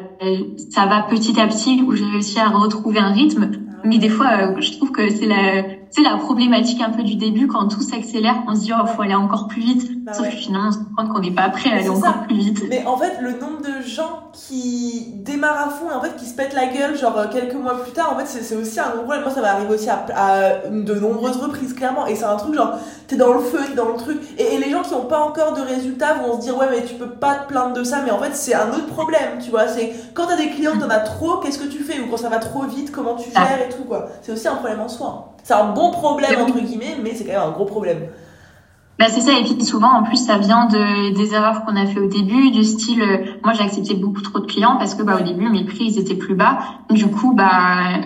ça 0.70 0.86
va 0.86 1.02
petit 1.02 1.38
à 1.40 1.46
petit 1.46 1.82
où 1.82 1.94
j'ai 1.94 2.04
réussi 2.04 2.38
à 2.38 2.48
retrouver 2.48 2.98
un 2.98 3.12
rythme. 3.12 3.50
Mais 3.84 3.98
des 3.98 4.08
fois 4.08 4.28
euh, 4.28 4.60
je 4.60 4.72
trouve 4.72 4.92
que 4.92 5.10
c'est 5.10 5.26
la 5.26 5.62
c'est 5.94 6.02
la 6.02 6.16
problématique 6.16 6.80
un 6.80 6.90
peu 6.90 7.02
du 7.02 7.16
début 7.16 7.46
quand 7.46 7.68
tout 7.68 7.82
s'accélère 7.82 8.42
on 8.48 8.54
se 8.56 8.62
dit 8.62 8.72
oh 8.72 8.86
faut 8.86 9.02
aller 9.02 9.14
encore 9.14 9.46
plus 9.46 9.60
vite. 9.60 10.04
Bah 10.04 10.14
sauf 10.14 10.28
que 10.28 10.36
finalement 10.36 10.68
on 10.68 10.72
se 10.72 10.78
rend 10.78 10.84
compte 10.96 11.14
qu'on 11.14 11.20
n'est 11.20 11.30
pas 11.30 11.50
prêt 11.50 11.70
à 11.70 11.74
aller 11.76 11.88
encore 11.90 12.22
plus 12.26 12.34
vite. 12.36 12.62
Mais 12.68 12.84
en 12.86 12.96
fait 12.96 13.18
le 13.20 13.32
nombre 13.32 13.60
de 13.60 13.86
gens 13.86 14.30
qui 14.32 15.12
démarrent 15.16 15.68
à 15.68 15.70
fond 15.70 15.90
et 15.90 15.94
en 15.94 16.00
fait 16.00 16.16
qui 16.16 16.24
se 16.24 16.34
pètent 16.34 16.54
la 16.54 16.66
gueule 16.66 16.96
genre 16.96 17.16
euh, 17.18 17.26
quelques 17.30 17.54
mois 17.54 17.82
plus 17.82 17.92
tard 17.92 18.14
en 18.14 18.18
fait 18.18 18.26
c'est 18.26 18.56
aussi 18.56 18.80
un 18.80 18.88
gros 18.88 19.02
problème. 19.02 19.22
Moi 19.22 19.30
ça 19.30 19.42
m'est 19.42 19.48
arrivé 19.48 19.74
aussi 19.74 19.90
à, 19.90 20.04
à, 20.16 20.68
de 20.70 20.94
nombreuses 20.94 21.36
reprises 21.36 21.74
clairement. 21.74 22.06
Et 22.06 22.14
c'est 22.16 22.24
un 22.24 22.36
truc 22.36 22.54
genre 22.54 22.78
t'es 23.06 23.16
dans 23.16 23.34
le 23.34 23.40
feu 23.40 23.58
t'es 23.68 23.74
dans 23.74 23.88
le 23.88 23.96
truc. 23.96 24.18
Et, 24.38 24.54
et 24.54 24.58
les 24.58 24.70
gens 24.70 24.82
qui 24.82 24.94
ont 24.94 25.04
pas 25.04 25.20
encore 25.20 25.52
de 25.52 25.60
résultats 25.60 26.14
vont 26.14 26.36
se 26.36 26.40
dire 26.40 26.56
ouais 26.56 26.68
mais 26.70 26.84
tu 26.84 26.94
peux 26.94 27.10
pas 27.10 27.34
te 27.34 27.48
plaindre 27.48 27.74
de 27.74 27.84
ça. 27.84 28.00
Mais 28.02 28.10
en 28.10 28.18
fait 28.18 28.34
c'est 28.34 28.54
un 28.54 28.70
autre 28.70 28.86
problème 28.86 29.38
tu 29.44 29.50
vois. 29.50 29.68
C'est 29.68 29.92
quand 30.14 30.26
t'as 30.26 30.36
des 30.36 30.48
clients 30.48 30.78
t'en 30.80 30.88
as 30.88 31.00
trop 31.00 31.36
qu'est-ce 31.36 31.58
que 31.58 31.68
tu 31.68 31.80
fais? 31.80 32.00
Ou 32.00 32.08
quand 32.10 32.16
ça 32.16 32.30
va 32.30 32.38
trop 32.38 32.62
vite 32.62 32.90
comment 32.90 33.14
tu 33.14 33.30
gères 33.30 33.60
et 33.68 33.68
tout 33.68 33.84
quoi. 33.84 34.08
C'est 34.22 34.32
aussi 34.32 34.48
un 34.48 34.54
problème 34.54 34.80
en 34.80 34.88
soi 34.88 35.31
c'est 35.42 35.54
un 35.54 35.72
bon 35.72 35.90
problème 35.90 36.40
entre 36.40 36.60
guillemets 36.60 36.96
mais 37.02 37.14
c'est 37.14 37.24
quand 37.24 37.32
même 37.32 37.48
un 37.48 37.50
gros 37.50 37.64
problème. 37.64 37.98
Bah 38.98 39.06
c'est 39.08 39.20
ça 39.20 39.32
et 39.32 39.42
puis 39.42 39.64
souvent 39.64 39.90
en 39.98 40.02
plus 40.02 40.16
ça 40.16 40.38
vient 40.38 40.66
de 40.66 41.14
des 41.14 41.34
erreurs 41.34 41.64
qu'on 41.64 41.74
a 41.76 41.86
fait 41.86 41.98
au 41.98 42.06
début 42.06 42.50
du 42.50 42.62
style 42.62 43.02
euh, 43.02 43.18
moi 43.42 43.52
j'ai 43.52 43.64
accepté 43.64 43.94
beaucoup 43.94 44.20
trop 44.20 44.38
de 44.38 44.46
clients 44.46 44.76
parce 44.78 44.94
que 44.94 45.02
bah 45.02 45.16
au 45.20 45.24
début 45.24 45.48
mes 45.48 45.64
prix 45.64 45.84
ils 45.86 45.98
étaient 45.98 46.14
plus 46.14 46.34
bas. 46.34 46.58
Du 46.90 47.06
coup 47.08 47.34
bah 47.34 48.00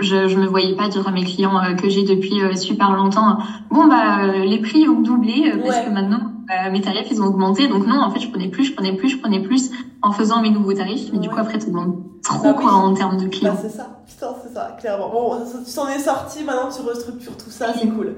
je, 0.00 0.28
je 0.28 0.36
me 0.38 0.46
voyais 0.46 0.76
pas 0.76 0.88
dire 0.88 1.06
à 1.06 1.10
mes 1.10 1.24
clients 1.24 1.58
euh, 1.58 1.74
que 1.74 1.88
j'ai 1.88 2.04
depuis 2.04 2.40
euh, 2.40 2.54
super 2.54 2.92
longtemps 2.92 3.38
bon 3.70 3.88
bah 3.88 4.26
les 4.26 4.60
prix 4.60 4.88
ont 4.88 5.00
doublé 5.00 5.52
parce 5.62 5.80
que 5.80 5.90
maintenant 5.90 6.20
euh, 6.50 6.70
mes 6.70 6.80
tarifs 6.80 7.08
ils 7.10 7.20
ont 7.20 7.26
augmenté. 7.26 7.68
Donc 7.68 7.86
non 7.86 8.00
en 8.00 8.10
fait 8.10 8.20
je 8.20 8.30
prenais 8.30 8.48
plus 8.48 8.64
je 8.64 8.72
prenais 8.74 8.94
plus 8.94 9.10
je 9.10 9.18
prenais 9.18 9.40
plus 9.40 9.70
en 10.00 10.12
faisant 10.12 10.40
mes 10.40 10.50
nouveaux 10.50 10.72
tarifs. 10.72 11.10
Mais 11.12 11.18
du 11.18 11.28
coup 11.28 11.38
après 11.38 11.60
ça 11.60 11.66
demande 11.66 12.07
trop 12.22 12.42
bah 12.42 12.54
quoi 12.54 12.72
en 12.72 12.94
termes 12.94 13.16
de 13.18 13.28
clients. 13.28 13.52
bah, 13.54 13.58
c'est 13.62 13.76
ça. 13.76 13.88
Putain 14.06 14.34
c'est 14.42 14.54
ça 14.54 14.76
clairement. 14.80 15.08
Bon 15.10 15.36
tu 15.64 15.72
t'en 15.72 15.88
es 15.88 15.98
sorti 15.98 16.44
maintenant 16.44 16.68
tu 16.74 16.82
restructures 16.82 17.36
tout 17.36 17.50
ça 17.50 17.66
c'est 17.78 17.88
cool. 17.88 18.14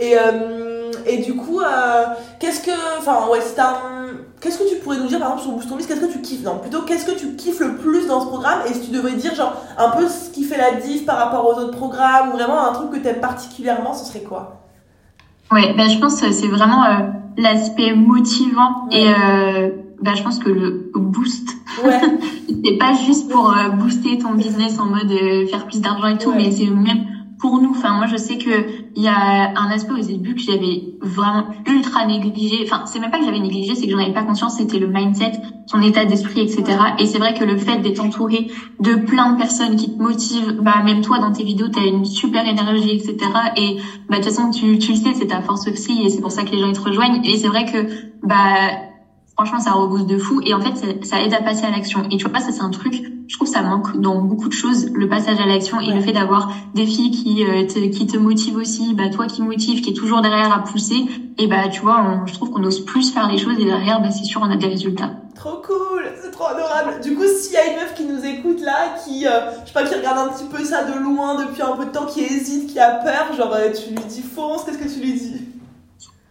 Et 0.00 0.16
euh, 0.18 0.90
et 1.06 1.18
du 1.18 1.36
coup 1.36 1.60
euh, 1.60 2.04
qu'est-ce 2.40 2.62
que 2.62 2.70
enfin 2.98 3.28
ouais 3.30 3.40
c'est 3.40 3.60
un 3.60 3.76
qu'est-ce 4.40 4.58
que 4.58 4.68
tu 4.68 4.76
pourrais 4.76 4.98
nous 4.98 5.06
dire 5.06 5.18
par 5.18 5.28
exemple 5.38 5.60
sur 5.60 5.74
Boost 5.74 5.86
qu'est-ce 5.88 6.00
que 6.00 6.12
tu 6.12 6.20
kiffes? 6.20 6.42
Non 6.42 6.58
plutôt 6.58 6.82
qu'est-ce 6.82 7.06
que 7.06 7.18
tu 7.18 7.36
kiffes 7.36 7.60
le 7.60 7.76
plus 7.76 8.06
dans 8.06 8.20
ce 8.20 8.26
programme? 8.26 8.60
Et 8.68 8.74
si 8.74 8.80
tu 8.80 8.90
devrais 8.90 9.12
dire 9.12 9.34
genre 9.34 9.54
un 9.78 9.90
peu 9.90 10.08
ce 10.08 10.30
qui 10.30 10.44
fait 10.44 10.58
la 10.58 10.72
diff 10.80 11.06
par 11.06 11.16
rapport 11.18 11.46
aux 11.46 11.60
autres 11.60 11.76
programmes 11.76 12.30
ou 12.30 12.32
vraiment 12.32 12.66
un 12.66 12.72
truc 12.72 12.90
que 12.90 12.96
tu 12.98 13.06
aimes 13.06 13.20
particulièrement 13.20 13.94
ce 13.94 14.04
serait 14.06 14.20
quoi? 14.22 14.62
Ouais 15.52 15.74
ben 15.76 15.88
je 15.88 15.98
pense 15.98 16.20
que 16.20 16.32
c'est 16.32 16.48
vraiment 16.48 16.84
l'aspect 17.36 17.94
motivant 17.94 18.88
et 18.90 19.08
euh, 19.08 19.70
bah, 20.02 20.14
je 20.14 20.22
pense 20.22 20.38
que 20.38 20.48
le 20.48 20.90
boost 20.94 21.48
ouais. 21.84 22.00
c'est 22.64 22.78
pas 22.78 22.94
juste 22.94 23.30
pour 23.30 23.50
euh, 23.50 23.68
booster 23.70 24.18
ton 24.18 24.34
business 24.34 24.78
en 24.78 24.86
mode 24.86 25.10
euh, 25.10 25.46
faire 25.46 25.66
plus 25.66 25.80
d'argent 25.80 26.08
et 26.08 26.18
tout 26.18 26.32
mais 26.32 26.50
c'est 26.50 26.66
même 26.66 27.06
pour 27.38 27.60
nous. 27.60 27.70
Enfin, 27.70 27.94
moi, 27.94 28.06
je 28.06 28.16
sais 28.16 28.38
que 28.38 28.66
il 28.94 29.02
y 29.02 29.08
a 29.08 29.52
un 29.56 29.70
aspect 29.70 29.92
au 29.92 30.00
début 30.00 30.34
que 30.34 30.40
j'avais 30.40 30.94
vraiment 31.00 31.48
ultra 31.66 32.06
négligé. 32.06 32.62
Enfin, 32.64 32.84
c'est 32.86 32.98
même 32.98 33.10
pas 33.10 33.18
que 33.18 33.24
j'avais 33.24 33.40
négligé, 33.40 33.74
c'est 33.74 33.86
que 33.86 33.92
j'en 33.92 33.98
avais 33.98 34.12
pas 34.12 34.22
conscience. 34.22 34.56
C'était 34.56 34.78
le 34.78 34.88
mindset, 34.88 35.32
son 35.66 35.82
état 35.82 36.04
d'esprit, 36.04 36.40
etc. 36.40 36.64
Et 36.98 37.06
c'est 37.06 37.18
vrai 37.18 37.34
que 37.34 37.44
le 37.44 37.56
fait 37.56 37.78
d'être 37.78 38.00
entouré 38.00 38.50
de 38.80 38.94
plein 38.94 39.32
de 39.32 39.38
personnes 39.38 39.76
qui 39.76 39.94
te 39.94 40.02
motivent, 40.02 40.60
bah 40.62 40.82
même 40.84 41.02
toi 41.02 41.18
dans 41.18 41.32
tes 41.32 41.44
vidéos, 41.44 41.68
t'as 41.68 41.84
une 41.84 42.04
super 42.04 42.46
énergie, 42.46 42.92
etc. 42.92 43.16
Et 43.56 43.76
bah 44.08 44.18
de 44.18 44.24
toute 44.24 44.32
façon, 44.32 44.50
tu, 44.50 44.78
tu 44.78 44.92
le 44.92 44.96
sais, 44.96 45.14
c'est 45.14 45.26
ta 45.26 45.40
force 45.40 45.68
aussi, 45.68 46.04
et 46.04 46.08
c'est 46.08 46.20
pour 46.20 46.32
ça 46.32 46.44
que 46.44 46.50
les 46.50 46.58
gens 46.58 46.68
ils 46.68 46.76
te 46.76 46.80
rejoignent. 46.82 47.20
Et 47.24 47.36
c'est 47.36 47.48
vrai 47.48 47.66
que 47.66 47.86
bah 48.22 48.70
franchement, 49.36 49.60
ça 49.60 49.72
rebooste 49.72 50.06
de 50.06 50.18
fou. 50.18 50.40
Et 50.44 50.54
en 50.54 50.60
fait, 50.60 50.76
ça, 50.76 50.86
ça 51.02 51.22
aide 51.22 51.34
à 51.34 51.40
passer 51.40 51.64
à 51.64 51.70
l'action. 51.70 52.08
Et 52.10 52.16
tu 52.16 52.28
vois, 52.28 52.40
ça 52.40 52.52
c'est 52.52 52.62
un 52.62 52.70
truc 52.70 53.04
je 53.28 53.34
trouve 53.34 53.48
que 53.48 53.54
ça 53.54 53.62
manque 53.62 54.00
dans 54.00 54.20
beaucoup 54.20 54.48
de 54.48 54.52
choses 54.52 54.86
le 54.92 55.08
passage 55.08 55.40
à 55.40 55.46
l'action 55.46 55.80
et 55.80 55.92
le 55.92 56.00
fait 56.00 56.12
d'avoir 56.12 56.52
des 56.74 56.86
filles 56.86 57.10
qui 57.10 57.44
euh, 57.44 57.66
te, 57.66 57.80
qui 57.88 58.06
te 58.06 58.16
motivent 58.16 58.56
aussi. 58.56 58.94
Bah 58.94 59.08
toi 59.10 59.26
qui 59.26 59.42
motive 59.42 59.80
qui 59.80 59.90
est 59.90 59.94
toujours 59.94 60.20
derrière 60.22 60.52
à 60.52 60.62
pousser. 60.62 61.04
Et 61.38 61.46
bah 61.48 61.68
tu 61.68 61.80
vois 61.80 62.22
je 62.26 62.32
trouve 62.32 62.50
qu'on 62.50 62.62
ose 62.62 62.84
plus 62.84 63.12
faire 63.12 63.28
les 63.28 63.38
choses. 63.38 63.58
Et 63.58 63.64
derrière 63.64 64.00
bah 64.00 64.10
c'est 64.10 64.24
sûr 64.24 64.42
on 64.44 64.50
a 64.50 64.56
des 64.56 64.68
résultats. 64.68 65.10
Trop 65.34 65.60
cool. 65.66 66.04
C'est 66.22 66.30
trop 66.30 66.46
adorable. 66.46 67.00
Du 67.02 67.14
coup 67.16 67.24
s'il 67.26 67.54
y 67.54 67.56
a 67.56 67.72
une 67.72 67.80
meuf 67.80 67.94
qui 67.94 68.04
nous 68.04 68.24
écoute 68.24 68.60
là 68.60 68.94
qui 69.04 69.26
euh, 69.26 69.50
je 69.62 69.66
sais 69.68 69.74
pas 69.74 69.82
qui 69.82 69.94
regarde 69.94 70.18
un 70.18 70.32
petit 70.32 70.44
peu 70.44 70.62
ça 70.62 70.84
de 70.84 70.96
loin 70.98 71.44
depuis 71.44 71.62
un 71.62 71.76
peu 71.76 71.86
de 71.86 71.90
temps 71.90 72.06
qui 72.06 72.20
hésite 72.20 72.72
qui 72.72 72.78
a 72.78 72.92
peur 72.92 73.34
genre 73.36 73.52
euh, 73.54 73.72
tu 73.72 73.90
lui 73.90 74.04
dis 74.08 74.22
fonce 74.22 74.64
qu'est-ce 74.64 74.78
que 74.78 74.88
tu 74.88 75.00
lui 75.00 75.14
dis? 75.14 75.45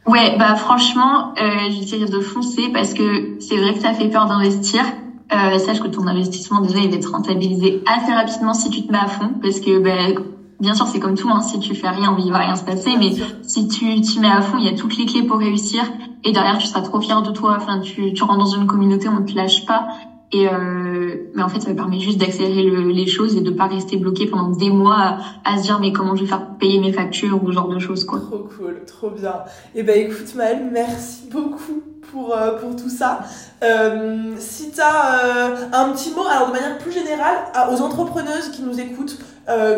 Ouais, 0.05 0.37
bah 0.37 0.55
franchement, 0.55 1.33
euh, 1.39 1.69
j'essaie 1.71 2.05
de 2.05 2.19
foncer 2.19 2.69
parce 2.69 2.93
que 2.93 3.37
c'est 3.39 3.57
vrai 3.57 3.73
que 3.73 3.79
ça 3.79 3.93
fait 3.93 4.07
peur 4.09 4.27
d'investir. 4.27 4.85
Euh, 5.33 5.57
sache 5.57 5.79
que 5.79 5.87
ton 5.87 6.05
investissement 6.05 6.59
déjà 6.61 6.77
il 6.77 6.89
va 6.91 6.97
être 6.97 7.11
rentabilisé 7.11 7.81
assez 7.87 8.13
rapidement 8.13 8.53
si 8.53 8.69
tu 8.69 8.85
te 8.85 8.91
mets 8.91 8.99
à 8.99 9.07
fond 9.07 9.33
parce 9.41 9.59
que 9.59 9.79
ben, 9.79 10.13
bien 10.59 10.75
sûr 10.75 10.85
c'est 10.85 10.99
comme 10.99 11.15
tout 11.15 11.29
hein, 11.31 11.41
si 11.41 11.57
tu 11.57 11.73
fais 11.73 11.89
rien 11.89 12.15
il 12.19 12.31
va 12.31 12.37
rien 12.37 12.55
se 12.55 12.63
passer 12.63 12.95
mais 12.95 13.11
si 13.41 13.67
tu 13.67 13.99
t'y 14.01 14.19
mets 14.19 14.27
à 14.29 14.43
fond 14.43 14.59
il 14.59 14.65
y 14.65 14.67
a 14.67 14.73
toutes 14.73 14.95
les 14.97 15.05
clés 15.07 15.23
pour 15.23 15.39
réussir 15.39 15.83
et 16.23 16.31
derrière 16.31 16.59
tu 16.59 16.67
seras 16.67 16.81
trop 16.81 17.01
fier 17.01 17.23
de 17.23 17.31
toi. 17.31 17.55
Enfin 17.57 17.79
tu, 17.79 18.13
tu 18.13 18.23
rentres 18.23 18.37
dans 18.37 18.45
une 18.45 18.67
communauté 18.67 19.09
on 19.09 19.21
ne 19.21 19.25
te 19.25 19.33
lâche 19.35 19.65
pas 19.65 19.87
et 20.31 20.47
euh, 20.47 21.15
mais 21.33 21.43
en 21.43 21.49
fait 21.49 21.59
ça 21.59 21.69
me 21.69 21.75
permet 21.75 21.99
juste 21.99 22.17
d'accélérer 22.17 22.63
les 22.63 23.07
choses 23.07 23.35
et 23.37 23.41
de 23.41 23.51
pas 23.51 23.67
rester 23.67 23.97
bloqué 23.97 24.27
pendant 24.27 24.49
des 24.49 24.69
mois 24.69 25.17
à, 25.43 25.57
se 25.57 25.63
dire 25.63 25.79
mais 25.79 25.93
comment 25.93 26.15
je 26.15 26.21
vais 26.21 26.27
faire 26.27 26.57
payer 26.59 26.79
mes 26.79 26.91
factures 26.91 27.43
ou 27.43 27.47
ce 27.47 27.51
genre 27.53 27.69
de 27.69 27.79
choses 27.79 28.05
quoi. 28.05 28.19
Trop 28.19 28.39
cool 28.57 28.81
trop 28.85 29.09
bien. 29.11 29.35
Et 29.75 29.79
eh 29.79 29.83
ben 29.83 30.09
écoute 30.09 30.33
Maëlle 30.35 30.69
merci 30.71 31.29
beaucoup 31.31 31.83
pour, 32.11 32.35
euh, 32.35 32.57
pour 32.59 32.75
tout 32.75 32.89
ça. 32.89 33.19
Euh, 33.63 34.33
si 34.37 34.71
tu 34.71 34.81
as 34.81 35.25
euh, 35.25 35.55
un 35.73 35.91
petit 35.91 36.11
mot, 36.11 36.23
alors 36.23 36.47
de 36.47 36.53
manière 36.53 36.77
plus 36.77 36.91
générale, 36.91 37.37
aux 37.71 37.81
entrepreneuses 37.81 38.49
qui 38.51 38.61
nous 38.61 38.79
écoutent, 38.79 39.17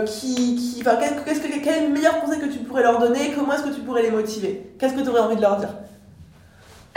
qui, 0.05 0.55
qui, 0.55 0.77
enfin, 0.79 0.95
qu'est-ce 1.25 1.41
que, 1.41 1.47
quel 1.61 1.83
est 1.83 1.87
le 1.87 1.93
meilleur 1.93 2.21
conseil 2.21 2.39
que 2.39 2.45
tu 2.45 2.59
pourrais 2.59 2.83
leur 2.83 2.99
donner? 2.99 3.33
Comment 3.35 3.53
est-ce 3.53 3.63
que 3.63 3.75
tu 3.75 3.81
pourrais 3.81 4.03
les 4.03 4.11
motiver? 4.11 4.71
Qu'est-ce 4.79 4.93
que 4.93 5.01
tu 5.01 5.09
aurais 5.09 5.19
envie 5.19 5.35
de 5.35 5.41
leur 5.41 5.57
dire? 5.57 5.69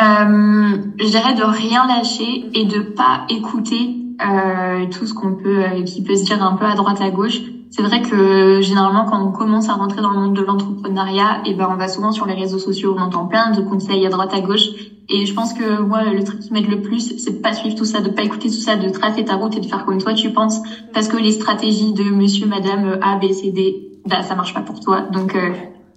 Je 0.00 1.06
dirais 1.06 1.34
de 1.34 1.42
rien 1.42 1.86
lâcher 1.86 2.44
et 2.54 2.64
de 2.64 2.80
pas 2.80 3.24
écouter 3.28 3.96
tout 4.18 5.06
ce 5.06 5.14
qu'on 5.14 5.34
peut, 5.34 5.82
qui 5.86 6.02
peut 6.02 6.16
se 6.16 6.24
dire 6.24 6.42
un 6.42 6.54
peu 6.54 6.64
à 6.64 6.74
droite 6.74 7.00
à 7.00 7.10
gauche 7.10 7.40
c'est 7.70 7.82
vrai 7.82 8.02
que 8.02 8.60
généralement 8.60 9.04
quand 9.04 9.24
on 9.24 9.30
commence 9.30 9.68
à 9.68 9.74
rentrer 9.74 10.02
dans 10.02 10.10
le 10.10 10.18
monde 10.18 10.34
de 10.34 10.42
l'entrepreneuriat, 10.42 11.42
et 11.44 11.50
eh 11.50 11.54
ben 11.54 11.68
on 11.70 11.76
va 11.76 11.86
souvent 11.86 12.10
sur 12.10 12.26
les 12.26 12.34
réseaux 12.34 12.58
sociaux, 12.58 12.94
on 12.96 13.00
entend 13.00 13.26
plein 13.26 13.50
de 13.50 13.60
conseils 13.60 14.04
à 14.04 14.08
droite 14.10 14.34
à 14.34 14.40
gauche. 14.40 14.66
Et 15.08 15.24
je 15.24 15.32
pense 15.32 15.52
que 15.52 15.78
moi 15.80 16.12
le 16.12 16.22
truc 16.24 16.40
qui 16.40 16.52
m'aide 16.52 16.66
le 16.66 16.82
plus, 16.82 17.16
c'est 17.18 17.30
de 17.30 17.40
pas 17.40 17.52
suivre 17.52 17.76
tout 17.76 17.84
ça, 17.84 18.00
de 18.00 18.08
pas 18.08 18.22
écouter 18.22 18.48
tout 18.48 18.54
ça, 18.54 18.74
de 18.74 18.88
tracer 18.88 19.24
ta 19.24 19.36
route 19.36 19.56
et 19.56 19.60
de 19.60 19.66
faire 19.66 19.84
comme 19.84 19.98
toi 19.98 20.14
tu 20.14 20.30
penses, 20.30 20.58
parce 20.92 21.06
que 21.06 21.16
les 21.16 21.30
stratégies 21.32 21.92
de 21.92 22.10
Monsieur, 22.10 22.46
Madame 22.46 22.98
A, 23.02 23.14
B, 23.14 23.30
C, 23.32 23.50
D, 23.50 23.76
bah 24.04 24.22
ça 24.22 24.34
marche 24.34 24.52
pas 24.52 24.62
pour 24.62 24.80
toi. 24.80 25.02
Donc 25.02 25.36
euh, 25.36 25.50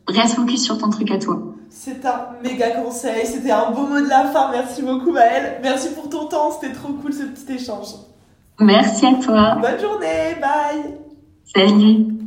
reste 0.08 0.36
focus 0.36 0.64
sur 0.64 0.78
ton 0.78 0.90
truc 0.90 1.12
à 1.12 1.18
toi. 1.18 1.40
C'est 1.70 2.06
un 2.06 2.28
méga 2.44 2.72
conseil, 2.72 3.26
c'était 3.26 3.52
un 3.52 3.72
beau 3.72 3.88
mot 3.88 4.00
de 4.00 4.10
la 4.10 4.26
fin. 4.26 4.52
Merci 4.52 4.82
beaucoup 4.82 5.12
Maëlle. 5.12 5.60
Merci 5.64 5.90
pour 5.90 6.10
ton 6.10 6.28
temps, 6.28 6.52
c'était 6.52 6.74
trop 6.74 6.94
cool 6.94 7.14
ce 7.14 7.24
petit 7.24 7.54
échange. 7.54 7.88
Merci 8.60 9.06
à 9.06 9.14
toi. 9.16 9.58
Bonne 9.60 9.80
journée, 9.80 10.36
bye. 10.40 10.98
Salut 11.46 12.23